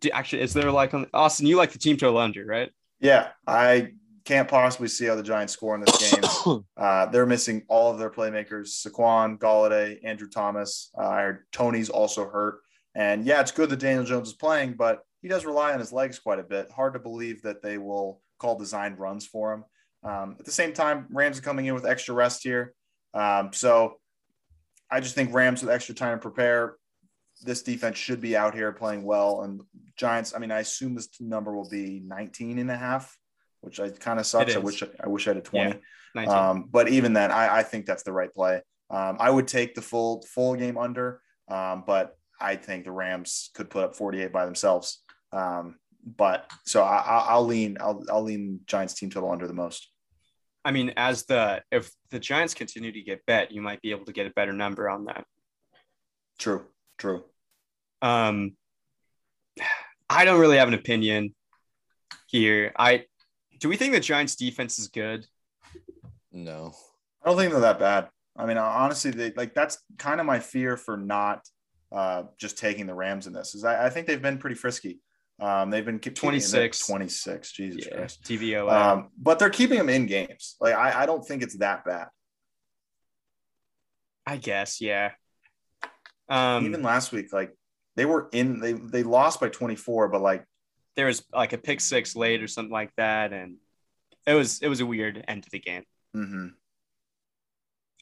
[0.01, 1.47] do, actually, is there like on Austin?
[1.47, 2.70] You like the team total under, right?
[3.01, 3.93] Yeah, I
[4.24, 6.22] can't possibly see how the Giants score in this game.
[6.76, 10.91] Uh, they're missing all of their playmakers: Saquon, Golladay, Andrew Thomas.
[10.97, 12.61] Uh, I heard Toney's also hurt.
[12.97, 15.92] And yeah, it's good that Daniel Jones is playing, but he does rely on his
[15.92, 16.70] legs quite a bit.
[16.70, 19.64] Hard to believe that they will call designed runs for him.
[20.03, 22.74] Um, at the same time, Rams are coming in with extra rest here.
[23.12, 23.99] Um, so
[24.90, 26.76] I just think Rams with extra time to prepare.
[27.42, 29.42] This defense should be out here playing well.
[29.42, 29.61] And
[29.97, 33.16] Giants, I mean, I assume this number will be 19 and a half
[33.66, 34.55] which I kind of sucks.
[34.55, 35.80] I wish I wish I had a 20.
[36.14, 38.62] Yeah, um, but even then, I, I, think that's the right play.
[38.90, 43.51] Um, I would take the full full game under, um, but I think the Rams
[43.55, 45.03] could put up 48 by themselves.
[45.32, 49.91] Um, but so I, will lean I'll, I'll lean Giants team total under the most.
[50.64, 54.05] I mean, as the if the Giants continue to get bet, you might be able
[54.07, 55.24] to get a better number on that.
[56.39, 56.64] True.
[56.99, 57.24] True.
[58.03, 58.57] Um,
[60.09, 61.34] I don't really have an opinion
[62.26, 62.72] here.
[62.78, 63.05] I
[63.61, 65.26] do we think the Giants defense is good?
[66.32, 66.74] No.
[67.22, 68.09] I don't think they're that bad.
[68.37, 71.43] I mean, honestly, they like that's kind of my fear for not
[71.93, 73.55] uh, just taking the Rams in this.
[73.55, 75.01] Is I, I think they've been pretty frisky.
[75.39, 77.53] Um, they've been 26, 26.
[77.53, 78.24] Jesus yeah, Christ.
[78.24, 78.72] TVO.
[78.72, 80.57] Um, but they're keeping them in games.
[80.61, 82.09] Like I, I don't think it's that bad.
[84.26, 85.12] I guess, yeah.
[86.28, 87.53] Um, even last week, like
[87.95, 90.45] they were in, they they lost by 24, but like
[90.97, 93.57] there was like a pick six late or something like that, and
[94.26, 95.84] it was it was a weird end to the game.
[96.16, 96.47] Mm-hmm.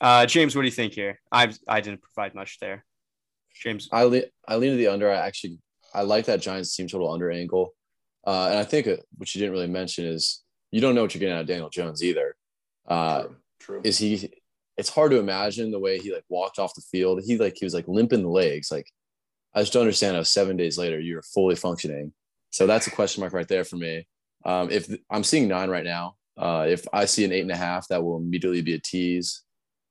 [0.00, 1.20] Uh, James, what do you think here?
[1.30, 2.84] I I didn't provide much there.
[3.54, 5.10] James, I le- I lean to the under.
[5.10, 5.58] I actually
[5.94, 7.74] I like that Giants team total under angle,
[8.26, 11.14] uh, and I think uh, what you didn't really mention is you don't know what
[11.14, 12.34] you're getting out of Daniel Jones either.
[12.86, 13.80] Uh, true, true.
[13.84, 14.30] Is he?
[14.76, 17.22] It's hard to imagine the way he like walked off the field.
[17.24, 18.70] He like he was like limping the legs.
[18.70, 18.90] Like
[19.54, 22.12] I just don't understand how seven days later you're fully functioning
[22.54, 24.06] so that's a question mark right there for me.
[24.44, 27.56] Um, if I'm seeing nine right now, uh, if I see an eight and a
[27.56, 29.42] half, that will immediately be a tease.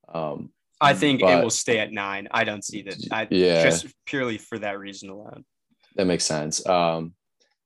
[0.07, 0.49] Um,
[0.81, 2.27] I think but, it will stay at nine.
[2.31, 2.97] I don't see that.
[3.11, 5.45] I, yeah, just purely for that reason alone.
[5.95, 6.65] That makes sense.
[6.67, 7.13] Um,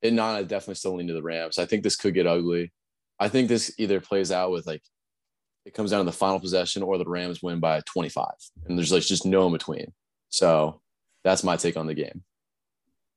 [0.04, 1.58] nine, I definitely still lean to the Rams.
[1.58, 2.72] I think this could get ugly.
[3.20, 4.84] I think this either plays out with like
[5.66, 8.26] it comes down to the final possession or the Rams win by 25.
[8.68, 9.92] And there's like just no in between.
[10.30, 10.82] So
[11.26, 12.24] that's my take on the game.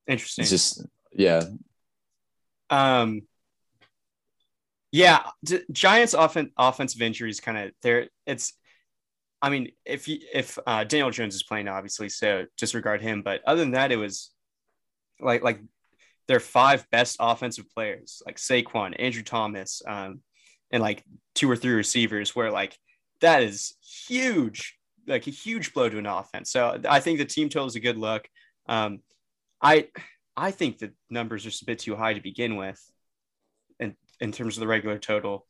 [0.09, 0.43] Interesting.
[0.43, 1.45] It's just yeah.
[2.70, 3.22] Um
[4.93, 5.22] yeah,
[5.70, 8.55] Giants offen- offensive injuries kind of there it's
[9.43, 13.22] I mean, if if uh, Daniel Jones is playing, obviously, so disregard him.
[13.22, 14.30] But other than that, it was
[15.20, 15.61] like like
[16.28, 20.20] their five best offensive players, like Saquon, Andrew Thomas, um,
[20.70, 22.76] and like two or three receivers, where like
[23.20, 23.74] that is
[24.09, 24.76] huge,
[25.07, 26.51] like a huge blow to an offense.
[26.51, 28.28] So I think the team total is a good look.
[28.68, 29.01] Um,
[29.62, 29.88] I
[30.36, 32.80] I think the numbers are just a bit too high to begin with,
[33.78, 35.47] in in terms of the regular total.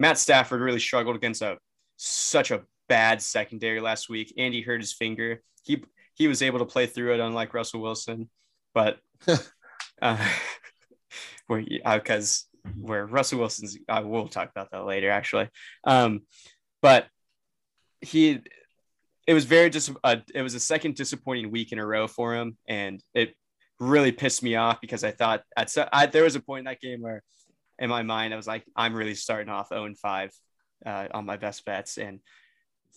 [0.00, 1.58] Matt Stafford really struggled against a
[1.96, 4.34] such a bad secondary last week.
[4.38, 5.42] Andy hurt his finger.
[5.64, 5.84] He
[6.14, 8.28] he was able to play through it, unlike Russell Wilson.
[8.74, 8.98] But
[10.02, 10.28] uh,
[11.46, 15.48] where because uh, where Russell Wilson's, I will talk about that later, actually.
[15.84, 16.22] Um,
[16.82, 17.06] but
[18.00, 18.40] he,
[19.26, 22.34] it was very dis- uh, it was a second disappointing week in a row for
[22.34, 23.34] him, and it
[23.80, 26.64] really pissed me off because I thought at so, I, there was a point in
[26.66, 27.22] that game where,
[27.78, 30.30] in my mind, I was like, I'm really starting off 0 and 5
[30.84, 32.20] uh, on my best bets, and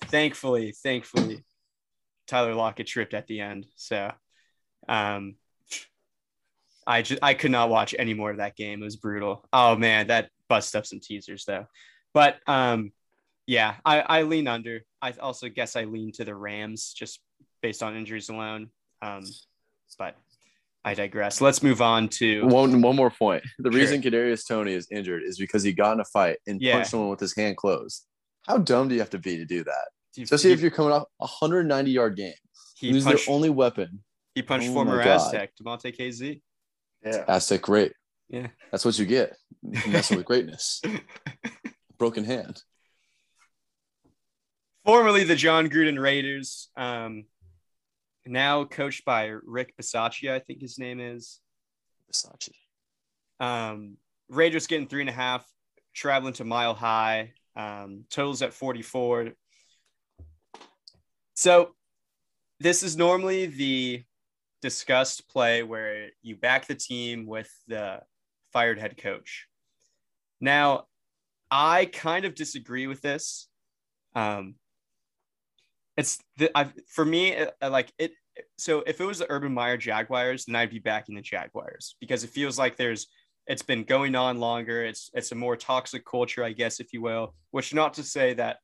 [0.02, 1.44] thankfully, thankfully,
[2.28, 3.66] Tyler Lockett tripped at the end.
[3.76, 4.12] So
[4.88, 5.36] um,
[6.86, 8.82] I just I could not watch any more of that game.
[8.82, 9.48] It was brutal.
[9.54, 11.68] Oh man, that bust up some teasers though.
[12.14, 12.92] But um,
[13.46, 14.82] yeah, I, I lean under.
[15.02, 17.20] I also guess I lean to the Rams just
[17.62, 18.70] based on injuries alone.
[19.02, 19.24] Um,
[19.98, 20.16] but
[20.84, 21.42] I digress.
[21.42, 23.44] Let's move on to one one more point.
[23.60, 23.80] The sure.
[23.80, 26.74] reason Kadarius Toney is injured is because he got in a fight and yeah.
[26.74, 28.06] punched someone with his hand closed.
[28.48, 30.22] How dumb do you have to be to do that?
[30.22, 32.34] Especially he, if you're coming off a 190 yard game.
[32.76, 34.04] He their only weapon.
[34.34, 36.42] He punched oh former Aztec, Damontae Kazee.
[37.06, 37.24] Yeah.
[37.28, 37.94] Aztec great.
[38.30, 38.48] Yeah.
[38.72, 39.38] That's what you get.
[39.62, 40.82] messing with greatness.
[41.98, 42.62] Broken hand.
[44.86, 46.70] Formerly the Jon Gruden Raiders.
[46.76, 47.26] Um,
[48.26, 51.40] now coached by Rick Bisaccia, I think his name is.
[52.12, 52.52] Bisaccia.
[53.40, 53.98] Um,
[54.30, 55.46] Raiders getting three and a half,
[55.94, 57.34] traveling to Mile High.
[57.56, 59.32] Um, totals at 44.
[61.34, 61.76] So
[62.60, 64.04] this is normally the
[64.62, 68.02] discussed play where you back the team with the
[68.54, 69.48] fired head coach.
[70.40, 70.86] Now,
[71.50, 73.50] I kind of disagree with this.
[74.16, 74.56] Um,
[75.98, 78.14] it's the, I, for me, uh, like it.
[78.58, 82.24] So if it was the Urban Meyer Jaguars, then I'd be backing the Jaguars because
[82.24, 83.08] it feels like there's
[83.52, 84.86] it's been going on longer.
[84.86, 87.36] It's it's a more toxic culture, I guess, if you will.
[87.52, 88.60] Which not to say that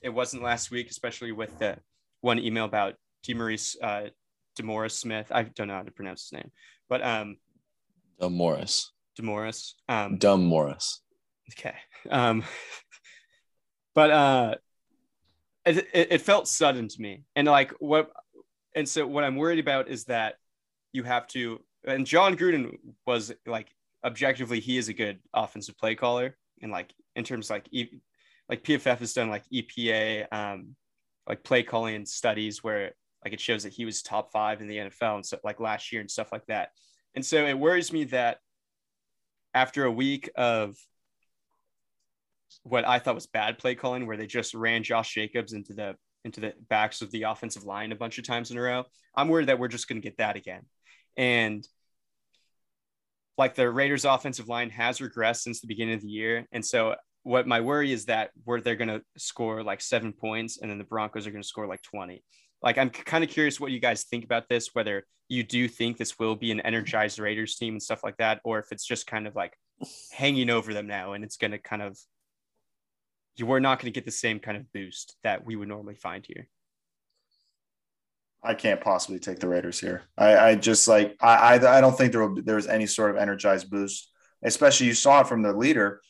[0.00, 1.76] it wasn't last week, especially with the
[2.22, 2.94] one email about
[3.26, 4.08] DeMaurice uh,
[4.58, 5.26] Demoris Smith.
[5.30, 6.50] I don't know how to pronounce his name,
[6.88, 7.36] but um,
[8.18, 8.90] Dumb Morris.
[9.20, 9.74] Demoris.
[9.90, 11.02] Um, Dumb Morris.
[11.52, 11.74] Okay.
[12.08, 12.42] Um,
[13.94, 14.54] but uh,
[15.66, 18.10] it, it felt sudden to me, and like what,
[18.74, 20.36] and so what I'm worried about is that
[20.94, 23.68] you have to, and Jon Gruden was like
[24.04, 27.68] objectively he is a good offensive play caller, and like in terms like
[28.48, 30.74] like PFF has done like EPA um
[31.28, 32.92] like play calling studies where
[33.24, 35.92] like it shows that he was top five in the NFL and so like last
[35.92, 36.70] year and stuff like that.
[37.14, 38.38] And so it worries me that
[39.54, 40.76] after a week of
[42.64, 45.96] what I thought was bad play calling, where they just ran Josh Jacobs into the
[46.24, 48.84] into the backs of the offensive line a bunch of times in a row,
[49.14, 50.62] I'm worried that we're just going to get that again.
[51.16, 51.66] And
[53.38, 56.94] like the Raiders' offensive line has regressed since the beginning of the year, and so
[57.24, 60.78] what my worry is that where they're going to score like seven points and then
[60.78, 62.22] the Broncos are going to score like 20.
[62.62, 65.96] Like, I'm kind of curious what you guys think about this, whether you do think
[65.96, 69.06] this will be an energized Raiders team and stuff like that, or if it's just
[69.06, 69.56] kind of like
[70.12, 71.98] hanging over them now and it's going to kind of,
[73.36, 75.94] you are not going to get the same kind of boost that we would normally
[75.94, 76.48] find here.
[78.44, 80.02] I can't possibly take the Raiders here.
[80.18, 82.86] I, I just like I, I, I don't think there will be, there was any
[82.86, 84.10] sort of energized boost,
[84.42, 86.00] especially you saw it from the leader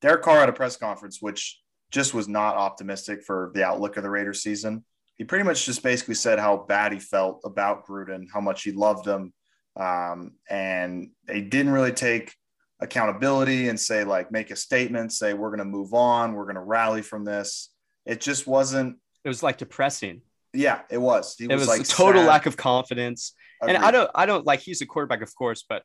[0.00, 1.60] Derek Carr had a press conference, which
[1.90, 4.84] just was not optimistic for the outlook of the Raiders season.
[5.16, 8.72] He pretty much just basically said how bad he felt about Gruden, how much he
[8.72, 9.32] loved him.
[9.74, 12.34] Um, and they didn't really take
[12.80, 16.54] accountability and say, like, make a statement, say, we're going to move on, we're going
[16.54, 17.70] to rally from this.
[18.06, 18.98] It just wasn't.
[19.24, 20.22] It was like depressing.
[20.58, 21.36] Yeah, it was.
[21.38, 22.28] He it was, was like a total sad.
[22.28, 23.32] lack of confidence.
[23.62, 23.76] Agreed.
[23.76, 25.84] And I don't, I don't like he's a quarterback, of course, but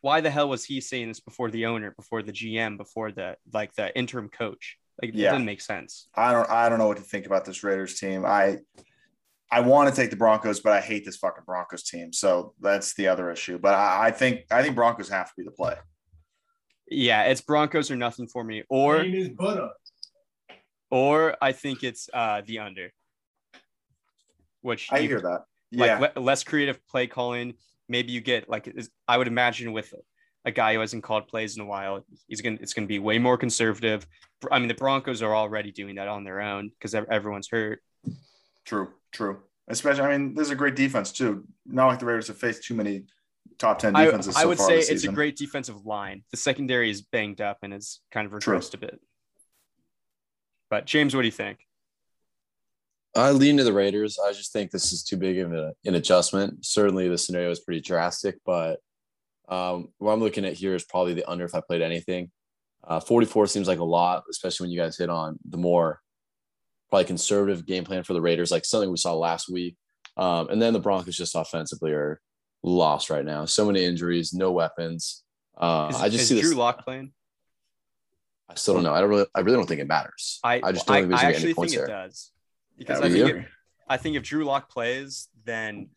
[0.00, 3.36] why the hell was he saying this before the owner, before the GM, before the
[3.52, 4.78] like the interim coach?
[5.02, 5.28] Like yeah.
[5.28, 6.08] it didn't make sense.
[6.14, 8.24] I don't I don't know what to think about this Raiders team.
[8.24, 8.58] I
[9.50, 12.12] I want to take the Broncos, but I hate this fucking Broncos team.
[12.14, 13.58] So that's the other issue.
[13.58, 15.74] But I, I think I think Broncos have to be the play.
[16.90, 18.62] Yeah, it's Broncos or nothing for me.
[18.70, 19.04] Or
[20.90, 22.90] or I think it's uh, the under,
[24.62, 25.44] which I you- hear that.
[25.72, 27.54] like Yeah, le- less creative play calling.
[27.88, 28.72] Maybe you get like
[29.06, 29.92] I would imagine with
[30.44, 33.18] a guy who hasn't called plays in a while, he's gonna it's gonna be way
[33.18, 34.06] more conservative.
[34.50, 37.82] I mean, the Broncos are already doing that on their own because everyone's hurt.
[38.64, 39.42] true, true.
[39.68, 41.44] Especially, I mean, there's a great defense too.
[41.66, 43.04] Not like the Raiders have faced too many
[43.58, 44.36] top ten I, defenses.
[44.36, 46.22] I so would say this it's a great defensive line.
[46.30, 48.56] The secondary is banged up and has kind of True.
[48.58, 49.00] a bit.
[50.70, 51.58] But James, what do you think?
[53.18, 54.18] I lean to the Raiders.
[54.18, 56.64] I just think this is too big of a, an adjustment.
[56.64, 58.80] Certainly, the scenario is pretty drastic, but
[59.48, 62.30] um, what I'm looking at here is probably the under if I played anything.
[62.86, 66.00] Uh, 44 seems like a lot, especially when you guys hit on the more
[66.90, 69.76] probably conservative game plan for the Raiders, like something we saw last week.
[70.16, 72.20] Um, and then the Broncos just offensively are
[72.62, 73.44] lost right now.
[73.44, 75.22] So many injuries, no weapons.
[75.56, 76.58] Uh, Is, I just see Drew this.
[76.58, 77.12] Lock playing?
[78.48, 78.94] I still don't know.
[78.94, 79.26] I don't really.
[79.34, 80.40] I really don't think it matters.
[80.42, 81.86] I I just don't I, think there's I actually any think points it there.
[81.86, 82.32] does
[82.78, 83.46] because Yeah, I think if,
[83.88, 85.88] I think if Drew Lock plays, then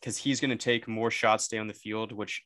[0.00, 2.42] because he's going to take more shots down the field, which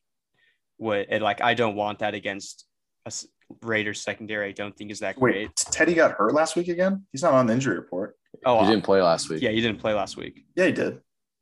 [0.77, 2.65] would and like I don't want that against
[3.05, 3.27] a s-
[3.61, 4.49] Raiders secondary.
[4.49, 5.55] I don't think is that Wait, great.
[5.55, 7.05] Teddy got hurt last week again.
[7.11, 8.17] He's not on the injury report.
[8.45, 9.41] Oh, He uh, didn't play last week.
[9.41, 10.43] yeah, he didn't play last week.
[10.55, 10.99] Yeah, he did.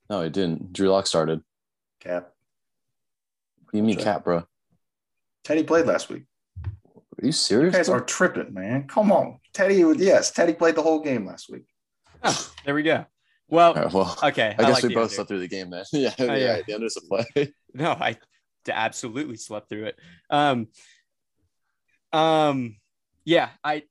[0.10, 0.74] No, he didn't.
[0.74, 1.42] Drew Lock started.
[2.00, 2.30] Cap.
[3.64, 4.04] What do you mean, Sure.
[4.04, 4.44] Cap, bro?
[5.44, 6.24] Teddy played last week.
[6.66, 7.74] Are You serious?
[7.76, 7.98] guys bro?
[7.98, 8.88] are tripping, man.
[8.88, 9.40] Come on.
[9.54, 11.64] Teddy, yes, Teddy played the whole game last week.
[12.24, 13.06] Oh, there we go.
[13.50, 14.56] Well, right, well, okay.
[14.58, 15.16] I guess like we both under.
[15.16, 15.84] slept through the game then.
[15.94, 16.62] yeah, Oh, yeah, yeah.
[16.66, 16.98] The under's
[17.38, 17.48] a.
[17.74, 18.18] No, I
[18.68, 20.00] absolutely slept through it.
[20.30, 20.68] Um,
[22.12, 22.78] um,
[23.26, 23.84] yeah, I,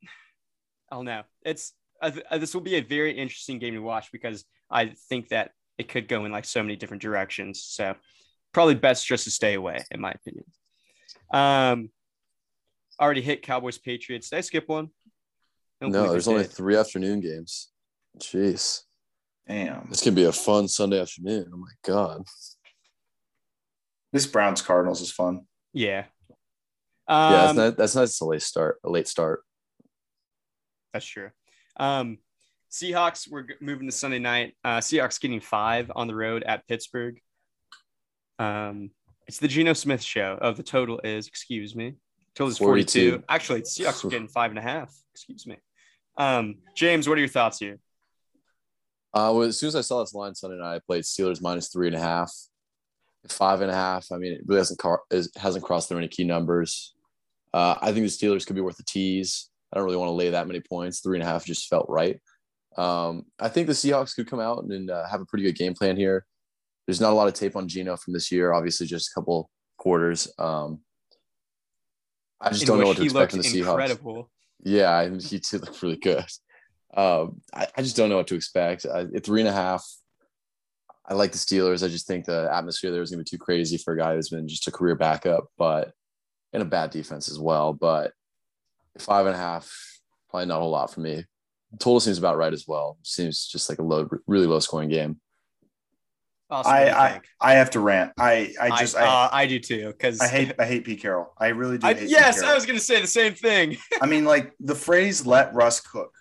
[0.90, 1.22] I don't know.
[1.42, 5.28] It's uh, uh, this will be a very interesting game to watch because I think
[5.28, 7.62] that it could go in like so many different directions.
[7.64, 7.94] So
[8.52, 10.44] probably best just to stay away, in my opinion.
[11.32, 11.90] Um,
[13.00, 14.30] already hit Cowboys Patriots.
[14.30, 14.88] Did I skip one?
[15.80, 17.71] No, there's only three afternoon games.
[18.18, 18.82] Jeez,
[19.48, 19.86] Damn.
[19.88, 21.50] this could be a fun Sunday afternoon.
[21.52, 22.22] Oh my god.
[24.12, 25.46] This Browns Cardinals is fun.
[25.72, 26.04] yeah.
[27.08, 28.20] yeah, that's Um, not, that's nice.
[28.20, 28.78] A late start.
[28.84, 29.42] A late start.
[30.92, 31.30] That's true.
[31.78, 32.18] Um,
[32.70, 34.54] Seahawks, we're moving to Sunday night.
[34.62, 37.18] Uh, Seahawks getting five on the road at Pittsburgh.
[38.38, 38.90] Um,
[39.26, 40.38] it's the Geno Smith show.
[40.42, 41.94] Oh, the total is, excuse me,
[42.34, 43.10] total is 42.
[43.10, 43.24] 42.
[43.28, 44.94] Actually, Seahawks are getting five and a half.
[45.14, 45.56] Excuse me.
[46.18, 47.78] Um, James, what are your thoughts here?
[49.14, 51.68] Uh, well, as soon as I saw this line Sunday night, I played Steelers minus
[51.68, 52.32] three and a half,
[53.28, 54.06] five and a half.
[54.10, 56.94] I mean, it really hasn't car- is, hasn't crossed through any key numbers.
[57.52, 59.50] Uh, I think the Steelers could be worth a tease.
[59.72, 61.00] I don't really want to lay that many points.
[61.00, 62.20] Three and a half just felt right.
[62.78, 65.74] Um, I think the Seahawks could come out and uh, have a pretty good game
[65.74, 66.24] plan here.
[66.86, 68.52] There's not a lot of tape on Geno from this year.
[68.52, 70.32] Obviously, just a couple quarters.
[70.38, 70.80] Um,
[72.40, 73.76] I just In don't know what to expect from the Seahawks.
[74.64, 76.24] Yeah, I- he did look really good.
[76.94, 78.86] Um, I, I just don't know what to expect.
[78.86, 79.84] I, at three and a half,
[81.06, 81.84] I like the Steelers.
[81.84, 84.14] I just think the atmosphere there is going to be too crazy for a guy
[84.14, 85.92] who's been just a career backup, but
[86.52, 87.72] and a bad defense as well.
[87.72, 88.12] But
[88.98, 89.72] five and a half,
[90.30, 91.24] probably not a whole lot for me.
[91.78, 92.98] Total seems about right as well.
[93.02, 95.18] Seems just like a low, really low scoring game.
[96.50, 97.20] Austin, what do you I, I?
[97.40, 98.12] I have to rant.
[98.18, 99.86] I I just I, I, uh, I do too.
[99.88, 101.32] Because I hate I hate Pete Carroll.
[101.38, 101.86] I really do.
[101.86, 102.52] I, hate Pete yes, Carroll.
[102.52, 103.78] I was going to say the same thing.
[104.02, 106.12] I mean, like the phrase "let Russ cook"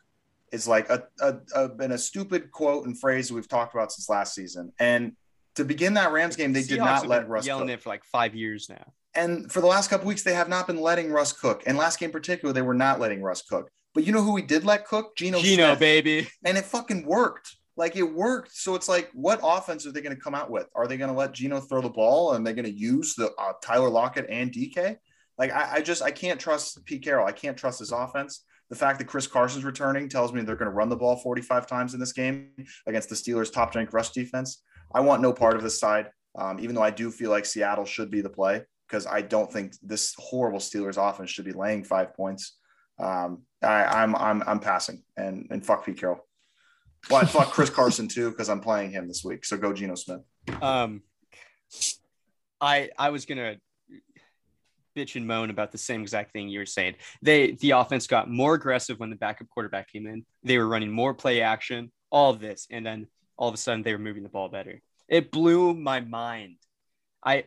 [0.52, 4.10] is like a, a, a been a stupid quote and phrase we've talked about since
[4.10, 4.72] last season.
[4.80, 5.14] And
[5.56, 7.74] to begin that Rams game, they did not let Russ yelling cook.
[7.74, 8.94] it for like five years now.
[9.14, 11.64] And for the last couple weeks, they have not been letting Russ cook.
[11.66, 13.70] And last game in particular, they were not letting Russ cook.
[13.94, 15.18] But you know who we did let cook?
[15.18, 15.40] Geno.
[15.40, 15.80] Gino, Smith.
[15.80, 16.30] baby.
[16.46, 17.58] and it fucking worked.
[17.76, 18.54] Like it worked.
[18.54, 20.68] So it's like, what offense are they going to come out with?
[20.76, 23.32] Are they going to let Geno throw the ball and they're going to use the
[23.38, 24.98] uh, Tyler Lockett and DK?
[25.38, 27.26] Like I, I just I can't trust Pete Carroll.
[27.26, 28.44] I can't trust his offense.
[28.72, 31.68] The fact that Chris Carson's returning tells me they're going to run the ball 45
[31.68, 32.52] times in this game
[32.88, 34.64] against the Steelers' top ranked rush defense.
[34.96, 36.10] I want no part of this side,
[36.40, 39.52] um, even though I do feel like Seattle should be the play because I don't
[39.52, 42.58] think this horrible Steelers offense should be laying five points.
[42.98, 46.26] Um, I, I'm I'm I'm passing and and fuck Pete Carroll.
[47.10, 49.44] Well, I fuck Chris Carson too because I'm playing him this week.
[49.44, 50.22] So go Geno Smith.
[50.62, 51.02] Um,
[52.62, 53.58] I I was gonna
[54.96, 56.96] bitch and moan about the same exact thing you were saying.
[57.22, 60.26] They the offense got more aggressive when the backup quarterback came in.
[60.44, 63.84] They were running more play action, all of this, and then all of a sudden
[63.84, 64.82] they were moving the ball better.
[65.08, 66.58] It blew my mind.
[67.24, 67.46] I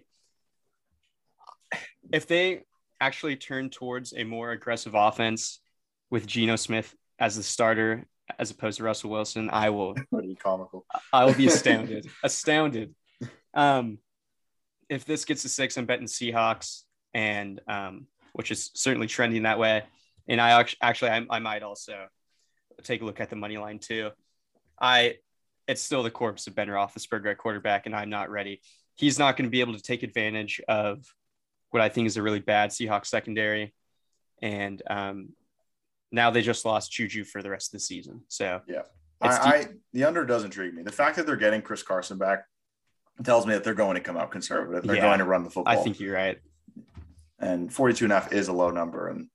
[2.12, 2.62] if they
[3.00, 5.60] actually turn towards a more aggressive offense
[6.10, 8.06] with Geno Smith as the starter
[8.38, 10.86] as opposed to Russell Wilson, I will Pretty comical.
[11.12, 12.08] I will be astounded.
[12.24, 12.94] astounded.
[13.52, 13.98] Um,
[14.88, 16.82] if this gets to six, I'm betting Seahawks,
[17.14, 19.84] and um, which is certainly trending that way.
[20.28, 22.06] And I actually, I, I might also
[22.82, 24.10] take a look at the money line too.
[24.80, 25.16] I
[25.66, 28.60] it's still the corpse of Ben Roethlisberger at quarterback, and I'm not ready.
[28.96, 31.04] He's not going to be able to take advantage of
[31.70, 33.72] what I think is a really bad Seahawks secondary,
[34.42, 35.30] and um,
[36.12, 38.22] now they just lost Juju for the rest of the season.
[38.28, 38.82] So yeah,
[39.20, 40.82] I, I, the under does intrigue me.
[40.82, 42.44] The fact that they're getting Chris Carson back
[43.22, 44.84] tells me that they're going to come out conservative.
[44.84, 45.72] They're yeah, going to run the football.
[45.72, 46.38] I think you're right.
[47.44, 49.08] And 42 and a half is a low number.
[49.08, 49.28] And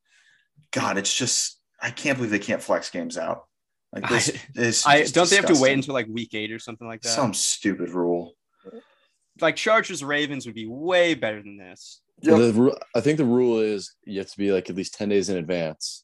[0.71, 3.45] God, it's just I can't believe they can't flex games out.
[3.93, 5.29] Like this I, is I don't disgusting.
[5.29, 7.09] they have to wait until like week eight or something like that.
[7.09, 8.33] Some stupid rule.
[9.39, 12.01] Like Chargers Ravens would be way better than this.
[12.21, 12.37] Yep.
[12.37, 15.29] The, I think the rule is you have to be like at least 10 days
[15.29, 16.03] in advance.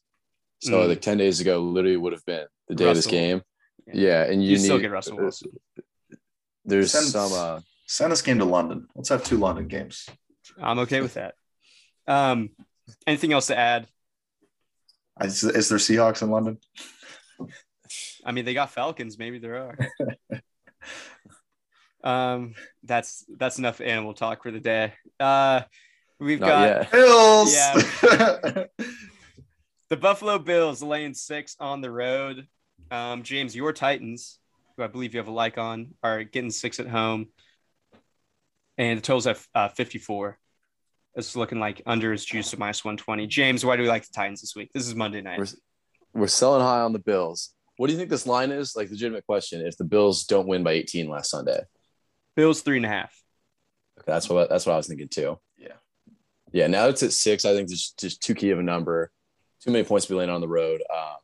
[0.62, 0.88] So mm.
[0.88, 2.90] like 10 days ago literally would have been the day Russell.
[2.90, 3.42] of this game.
[3.86, 3.94] Yeah.
[3.94, 5.50] yeah and you, you need, still get Russell Wilson.
[6.64, 8.88] There's send, some uh send this game to London.
[8.94, 10.08] Let's have two London games.
[10.60, 11.34] I'm okay with that.
[12.06, 12.50] Um
[13.06, 13.88] anything else to add?
[15.20, 16.58] Is, is there Seahawks in London?
[18.24, 19.18] I mean, they got Falcons.
[19.18, 19.74] Maybe there
[20.34, 20.40] are.
[22.04, 24.92] um, that's that's enough animal talk for the day.
[25.18, 25.62] Uh,
[26.18, 26.90] we've Not got yet.
[26.90, 27.54] Bills.
[27.54, 27.74] Yeah.
[29.88, 32.46] the Buffalo Bills laying six on the road.
[32.90, 34.38] Um, James, your Titans,
[34.76, 37.28] who I believe you have a like on, are getting six at home,
[38.76, 40.38] and the total's at uh, 54.
[41.16, 43.26] It's looking like under is juice to minus 120.
[43.26, 44.70] James, why do we like the Titans this week?
[44.74, 45.38] This is Monday night.
[45.38, 45.46] We're,
[46.12, 47.54] we're selling high on the Bills.
[47.78, 48.76] What do you think this line is?
[48.76, 49.66] Like, legitimate question.
[49.66, 51.60] If the Bills don't win by 18 last Sunday,
[52.36, 53.18] Bills three and a half.
[53.98, 55.38] Okay, that's what that's what I was thinking too.
[55.56, 55.68] Yeah,
[56.52, 56.66] yeah.
[56.66, 57.46] Now it's at six.
[57.46, 59.10] I think it's just too key of a number.
[59.62, 60.82] Too many points to be laying on the road.
[60.94, 61.16] Um,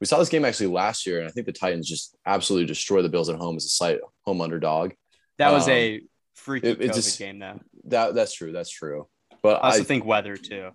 [0.00, 3.02] we saw this game actually last year, and I think the Titans just absolutely destroy
[3.02, 4.92] the Bills at home as a slight home underdog.
[5.38, 6.00] That was um, a
[6.34, 7.60] freaky it, it just, game, though.
[7.86, 8.52] That that's true.
[8.52, 9.08] That's true.
[9.42, 10.70] But I also I, think weather too.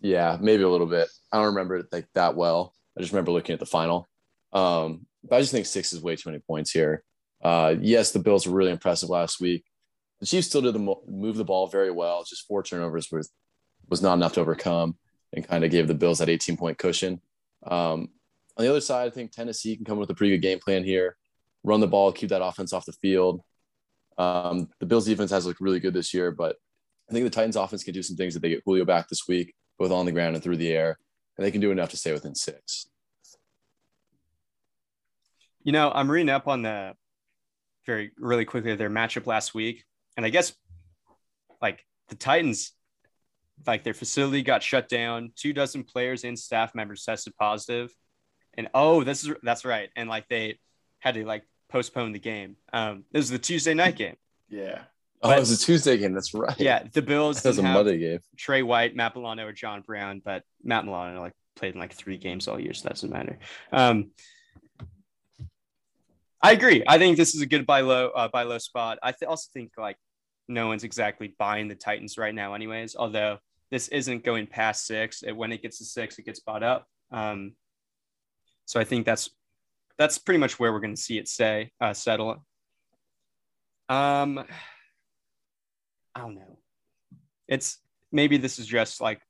[0.00, 1.08] Yeah, maybe a little bit.
[1.32, 2.74] I don't remember it like that well.
[2.96, 4.08] I just remember looking at the final.
[4.52, 7.02] Um, but I just think six is way too many points here.
[7.42, 9.64] Uh, yes, the Bills were really impressive last week.
[10.20, 12.24] The Chiefs still did the move the ball very well.
[12.24, 13.30] Just four turnovers was
[13.88, 14.96] was not enough to overcome,
[15.32, 17.20] and kind of gave the Bills that 18 point cushion.
[17.66, 18.08] Um,
[18.56, 20.82] on the other side, I think Tennessee can come with a pretty good game plan
[20.82, 21.16] here,
[21.62, 23.42] run the ball, keep that offense off the field.
[24.16, 26.56] Um, the Bills defense has looked really good this year, but
[27.08, 29.26] I think the Titans offense can do some things that they get Julio back this
[29.26, 30.98] week, both on the ground and through the air,
[31.36, 32.88] and they can do enough to stay within six.
[35.62, 36.94] You know, I'm reading up on the
[37.86, 39.84] very really quickly their matchup last week,
[40.16, 40.54] and I guess
[41.62, 42.72] like the Titans,
[43.66, 45.32] like their facility got shut down.
[45.34, 47.90] Two dozen players and staff members tested positive,
[48.54, 50.58] and oh, this is that's right, and like they
[50.98, 52.56] had to like postpone the game.
[52.72, 54.16] Um, this was the Tuesday night game.
[54.50, 54.84] Yeah.
[55.22, 56.14] Oh, it was a Tuesday game.
[56.14, 56.58] That's right.
[56.58, 57.42] Yeah, the Bills.
[57.42, 58.20] That was a Monday game.
[58.36, 62.18] Trey White, Matt Milano, or John Brown, but Matt Milano like played in like three
[62.18, 63.38] games all year, so that doesn't matter.
[63.72, 64.10] Um,
[66.40, 66.84] I agree.
[66.86, 68.98] I think this is a good buy low, uh, buy low spot.
[69.02, 69.96] I th- also think like
[70.46, 72.94] no one's exactly buying the Titans right now, anyways.
[72.94, 73.38] Although
[73.70, 76.86] this isn't going past six, it, when it gets to six, it gets bought up.
[77.10, 77.54] Um,
[78.66, 79.30] so I think that's
[79.98, 82.44] that's pretty much where we're going to see it stay uh, settle.
[83.88, 84.44] Um,
[86.18, 86.58] I don't know.
[87.46, 87.78] It's
[88.10, 89.20] maybe this is just like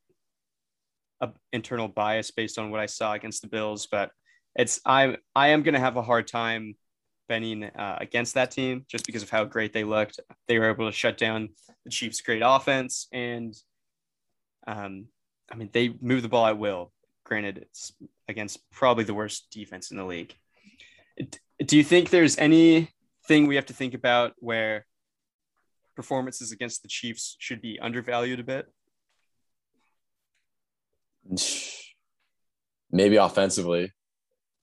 [1.20, 4.10] a internal bias based on what I saw against the Bills, but
[4.56, 6.76] it's I I am going to have a hard time
[7.28, 10.18] betting uh, against that team just because of how great they looked.
[10.46, 11.50] They were able to shut down
[11.84, 13.54] the Chiefs' great offense, and
[14.66, 15.08] um,
[15.52, 16.90] I mean they move the ball at will.
[17.24, 17.92] Granted, it's
[18.28, 20.34] against probably the worst defense in the league.
[21.62, 24.86] Do you think there's anything we have to think about where
[25.98, 28.66] performances against the Chiefs should be undervalued a bit?
[32.92, 33.92] Maybe offensively.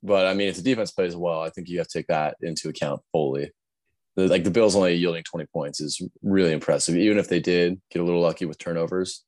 [0.02, 2.38] But I mean, if the defense plays well, I think you have to take that
[2.42, 3.52] into account fully.
[4.16, 6.96] The, like the Bills only yielding 20 points is really impressive.
[6.96, 9.26] Even if they did get a little lucky with turnovers,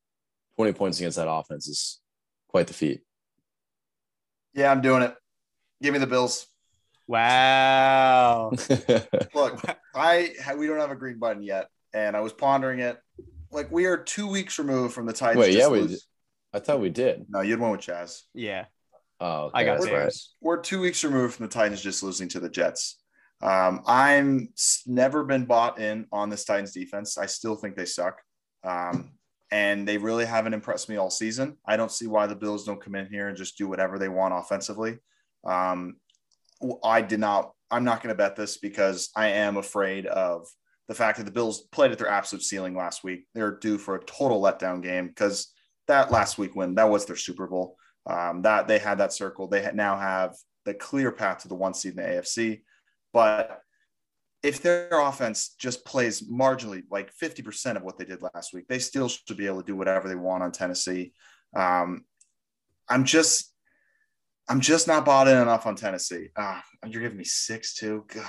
[0.55, 1.99] 20 points against that offense is
[2.47, 3.01] quite the feat.
[4.53, 5.13] Yeah, I'm doing it.
[5.81, 6.47] Give me the Bills.
[7.05, 8.51] Wow.
[9.35, 9.61] Look,
[9.93, 11.67] I we don't have a green button yet,
[12.05, 12.97] and I was pondering it.
[13.51, 15.39] Like we are two weeks removed from the Titans.
[15.39, 15.97] Wait, yeah, we.
[16.53, 17.25] I thought we did.
[17.29, 18.23] No, you had one with Chas.
[18.33, 18.65] Yeah.
[19.19, 19.59] Oh, okay.
[19.59, 20.35] I got theirs.
[20.41, 23.01] We're two weeks removed from the Titans just losing to the Jets.
[23.41, 24.49] Um, I'm
[24.85, 27.17] never been bought in on this Titans defense.
[27.17, 28.21] I still think they suck.
[28.63, 29.11] Um,
[29.51, 31.57] and they really haven't impressed me all season.
[31.65, 34.09] I don't see why the Bills don't come in here and just do whatever they
[34.09, 34.99] want offensively.
[35.45, 35.97] Um,
[36.83, 40.47] I did not, I'm not going to bet this because I am afraid of
[40.87, 43.25] the fact that the Bills played at their absolute ceiling last week.
[43.33, 45.53] They're due for a total letdown game because
[45.87, 47.77] that last week win, that was their Super Bowl.
[48.05, 49.47] Um, that they had that circle.
[49.47, 52.61] They now have the clear path to the one seed in the AFC.
[53.11, 53.61] But
[54.43, 58.79] if their offense just plays marginally like 50% of what they did last week, they
[58.79, 61.13] still should be able to do whatever they want on Tennessee.
[61.55, 62.05] Um,
[62.87, 63.53] I'm just,
[64.47, 66.29] I'm just not bought in enough on Tennessee.
[66.37, 68.05] Ah, you're giving me six too.
[68.13, 68.23] God,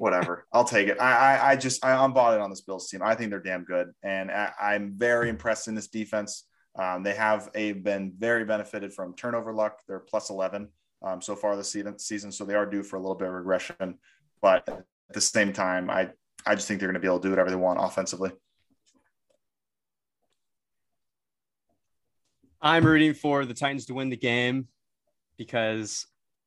[0.00, 0.46] whatever.
[0.50, 0.98] I'll take it.
[0.98, 3.02] I, I, I just, I, am bought in on this Bills team.
[3.04, 6.46] I think they're damn good, and I, am very impressed in this defense.
[6.74, 9.80] Um, they have a been very benefited from turnover luck.
[9.86, 10.68] They're plus 11
[11.02, 13.34] um, so far this season, season, so they are due for a little bit of
[13.34, 13.98] regression.
[14.40, 16.08] But at the same time, I,
[16.46, 18.30] I just think they're going to be able to do whatever they want offensively.
[22.62, 24.68] I'm rooting for the Titans to win the game
[25.36, 26.06] because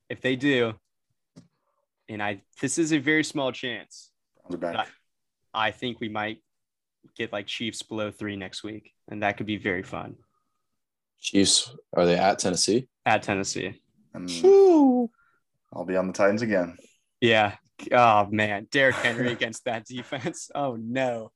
[0.09, 0.73] if they do,
[2.13, 4.11] and I this is a very small chance.
[4.61, 4.85] I,
[5.53, 6.39] I think we might
[7.15, 10.15] get like Chiefs below three next week, and that could be very fun.
[11.19, 12.87] Chiefs are they at Tennessee?
[13.05, 13.81] At Tennessee.
[15.73, 16.77] I'll be on the Titans again.
[17.21, 17.55] Yeah.
[17.91, 20.51] Oh man, Derrick Henry against that defense.
[20.53, 21.31] Oh no.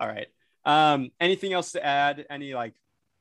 [0.00, 0.28] All right.
[0.64, 2.26] Um, anything else to add?
[2.28, 2.74] Any like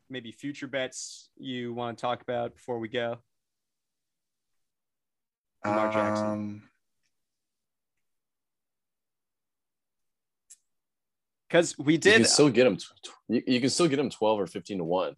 [0.09, 3.17] maybe future bets you want to talk about before we go?
[5.65, 6.63] Lamar Jackson.
[11.49, 12.77] Because we did you can still get him.
[13.27, 15.15] You, you, can still get him twelve or fifteen to one.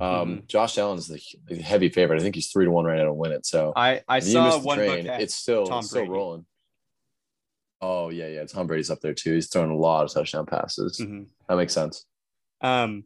[0.00, 0.46] Um, mm-hmm.
[0.48, 2.20] Josh Allen's the, the, heavy favorite.
[2.20, 3.46] I think he's three to one right now to win it.
[3.46, 6.44] So I I saw one train, It's still Tom it's still rolling.
[7.80, 8.44] Oh yeah, yeah.
[8.44, 9.34] Tom Brady's up there too.
[9.34, 10.98] He's throwing a lot of touchdown passes.
[11.00, 11.24] Mm-hmm.
[11.48, 12.04] That makes sense.
[12.60, 13.04] Um,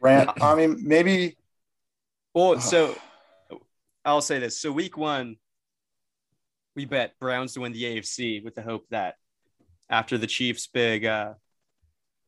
[0.00, 0.30] Rant.
[0.42, 1.36] I mean, maybe.
[2.34, 2.96] Well, so
[4.04, 4.60] I'll say this.
[4.60, 5.36] So week one,
[6.76, 9.16] we bet Browns to win the AFC with the hope that
[9.90, 11.34] after the Chiefs' big, uh,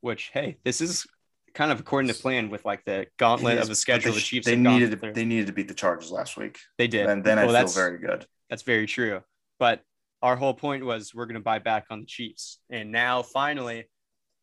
[0.00, 1.06] which hey, this is
[1.54, 4.12] kind of according to plan with like the gauntlet of the schedule.
[4.12, 6.58] They, the Chiefs they needed to, they needed to beat the Chargers last week.
[6.78, 8.26] They did, and then well, I feel very good.
[8.48, 9.20] That's very true.
[9.58, 9.80] But
[10.22, 13.88] our whole point was we're going to buy back on the Chiefs, and now finally,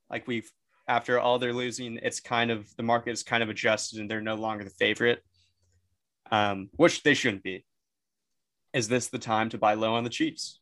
[0.09, 0.49] like we've
[0.87, 4.21] after all their losing, it's kind of the market is kind of adjusted, and they're
[4.21, 5.21] no longer the favorite,
[6.31, 7.65] um, which they shouldn't be.
[8.73, 10.59] Is this the time to buy low on the Chiefs?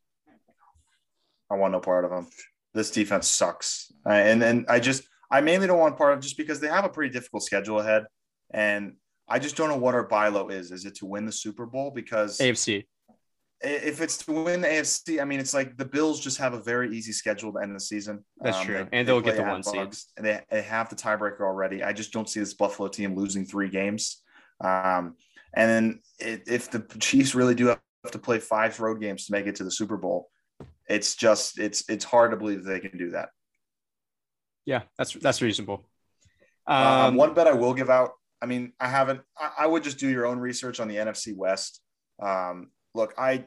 [1.49, 2.27] I want no part of them.
[2.73, 6.59] This defense sucks, and and I just I mainly don't want part of just because
[6.59, 8.05] they have a pretty difficult schedule ahead,
[8.51, 8.95] and
[9.27, 10.71] I just don't know what our buy low is.
[10.71, 11.91] Is it to win the Super Bowl?
[11.91, 12.85] Because AFC.
[13.61, 16.59] If it's to win the AFC, I mean, it's like the Bills just have a
[16.59, 18.23] very easy schedule to end the season.
[18.41, 19.95] That's um, true, they, and they'll they get the one seed.
[20.17, 21.81] And they, they have the tiebreaker already.
[21.81, 24.21] I just don't see this Buffalo team losing three games.
[24.61, 25.15] Um,
[25.55, 27.79] and then it, if the Chiefs really do have
[28.11, 30.29] to play five road games to make it to the Super Bowl,
[30.87, 33.29] it's just it's it's hard to believe they can do that.
[34.65, 35.85] Yeah, that's that's reasonable.
[36.67, 38.11] Um, um, one bet I will give out.
[38.41, 39.21] I mean, I haven't.
[39.37, 41.81] I, I, would just do your own research on the NFC West.
[42.21, 43.45] Um, look, I.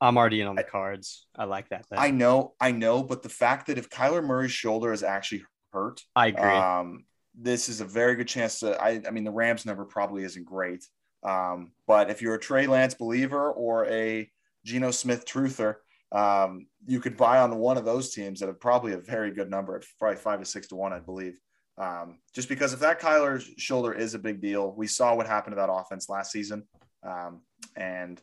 [0.00, 1.26] I'm already in on the cards.
[1.36, 1.88] I like that.
[1.90, 1.98] Bet.
[1.98, 6.00] I know, I know, but the fact that if Kyler Murray's shoulder is actually hurt,
[6.14, 6.42] I agree.
[6.42, 7.04] Um,
[7.36, 8.80] this is a very good chance to.
[8.80, 10.84] I, I mean, the Rams number probably isn't great,
[11.24, 14.30] um, but if you're a Trey Lance believer or a
[14.64, 15.76] Geno Smith truther,
[16.12, 19.50] um, you could buy on one of those teams at a, probably a very good
[19.50, 21.38] number at probably five to six to one, I believe.
[21.76, 25.52] Um, just because if that Kyler shoulder is a big deal, we saw what happened
[25.52, 26.64] to that offense last season.
[27.06, 27.42] Um,
[27.76, 28.20] and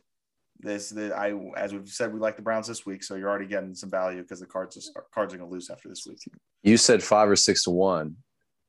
[0.58, 3.46] this, the, I, as we've said, we like the Browns this week, so you're already
[3.46, 6.18] getting some value because the cards are, cards are going to lose after this week.
[6.62, 8.16] You said five or six to one.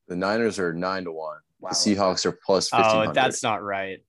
[0.08, 1.40] The Niners are nine to one.
[1.60, 1.70] Wow.
[1.70, 2.70] The Seahawks are plus.
[2.72, 4.00] Oh, that's not right.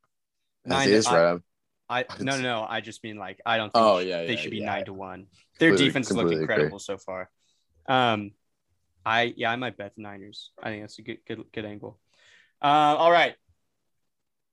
[0.65, 1.41] Nine, is right.
[1.89, 2.67] I no no no.
[2.69, 4.67] I just mean like I don't think oh, yeah, they yeah, should be yeah.
[4.67, 5.27] nine to one.
[5.59, 6.79] Their completely, defense looks incredible agree.
[6.79, 7.31] so far.
[7.89, 8.33] Um,
[9.05, 10.51] I yeah I might bet the Niners.
[10.63, 11.99] I think that's a good good good angle.
[12.61, 13.35] Uh, all right.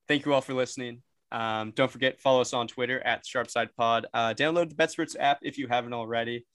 [0.08, 1.02] Thank you all for listening.
[1.32, 4.06] Um, don't forget follow us on Twitter at Sharpside Pod.
[4.14, 6.46] Uh, download the BetSports app if you haven't already,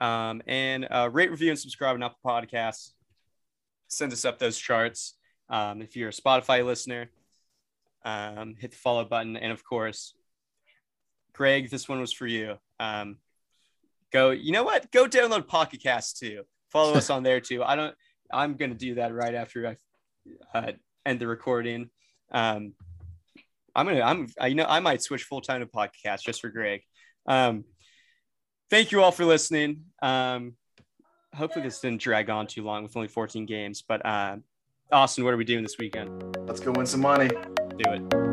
[0.00, 2.92] um, and uh, rate, review, and subscribe on Apple Podcasts.
[3.88, 5.14] Send us up those charts.
[5.50, 7.10] Um, if you're a Spotify listener,
[8.08, 9.36] um, hit the follow button.
[9.36, 10.14] And of course,
[11.34, 12.56] Greg, this one was for you.
[12.80, 13.18] Um,
[14.12, 14.90] go, you know what?
[14.90, 16.44] Go download Pocket Cast too.
[16.70, 17.62] Follow us on there too.
[17.62, 17.94] I don't,
[18.32, 19.76] I'm going to do that right after
[20.54, 20.72] I uh,
[21.04, 21.90] end the recording.
[22.32, 22.72] Um,
[23.74, 26.40] I'm going to, I'm, I, you know, I might switch full time to podcast just
[26.40, 26.82] for Greg.
[27.26, 27.64] Um,
[28.70, 29.84] thank you all for listening.
[30.02, 30.54] Um,
[31.34, 34.36] hopefully this didn't drag on too long with only 14 games, but uh,
[34.90, 36.36] Austin, what are we doing this weekend?
[36.46, 37.30] Let's go win some money
[37.78, 38.27] do it.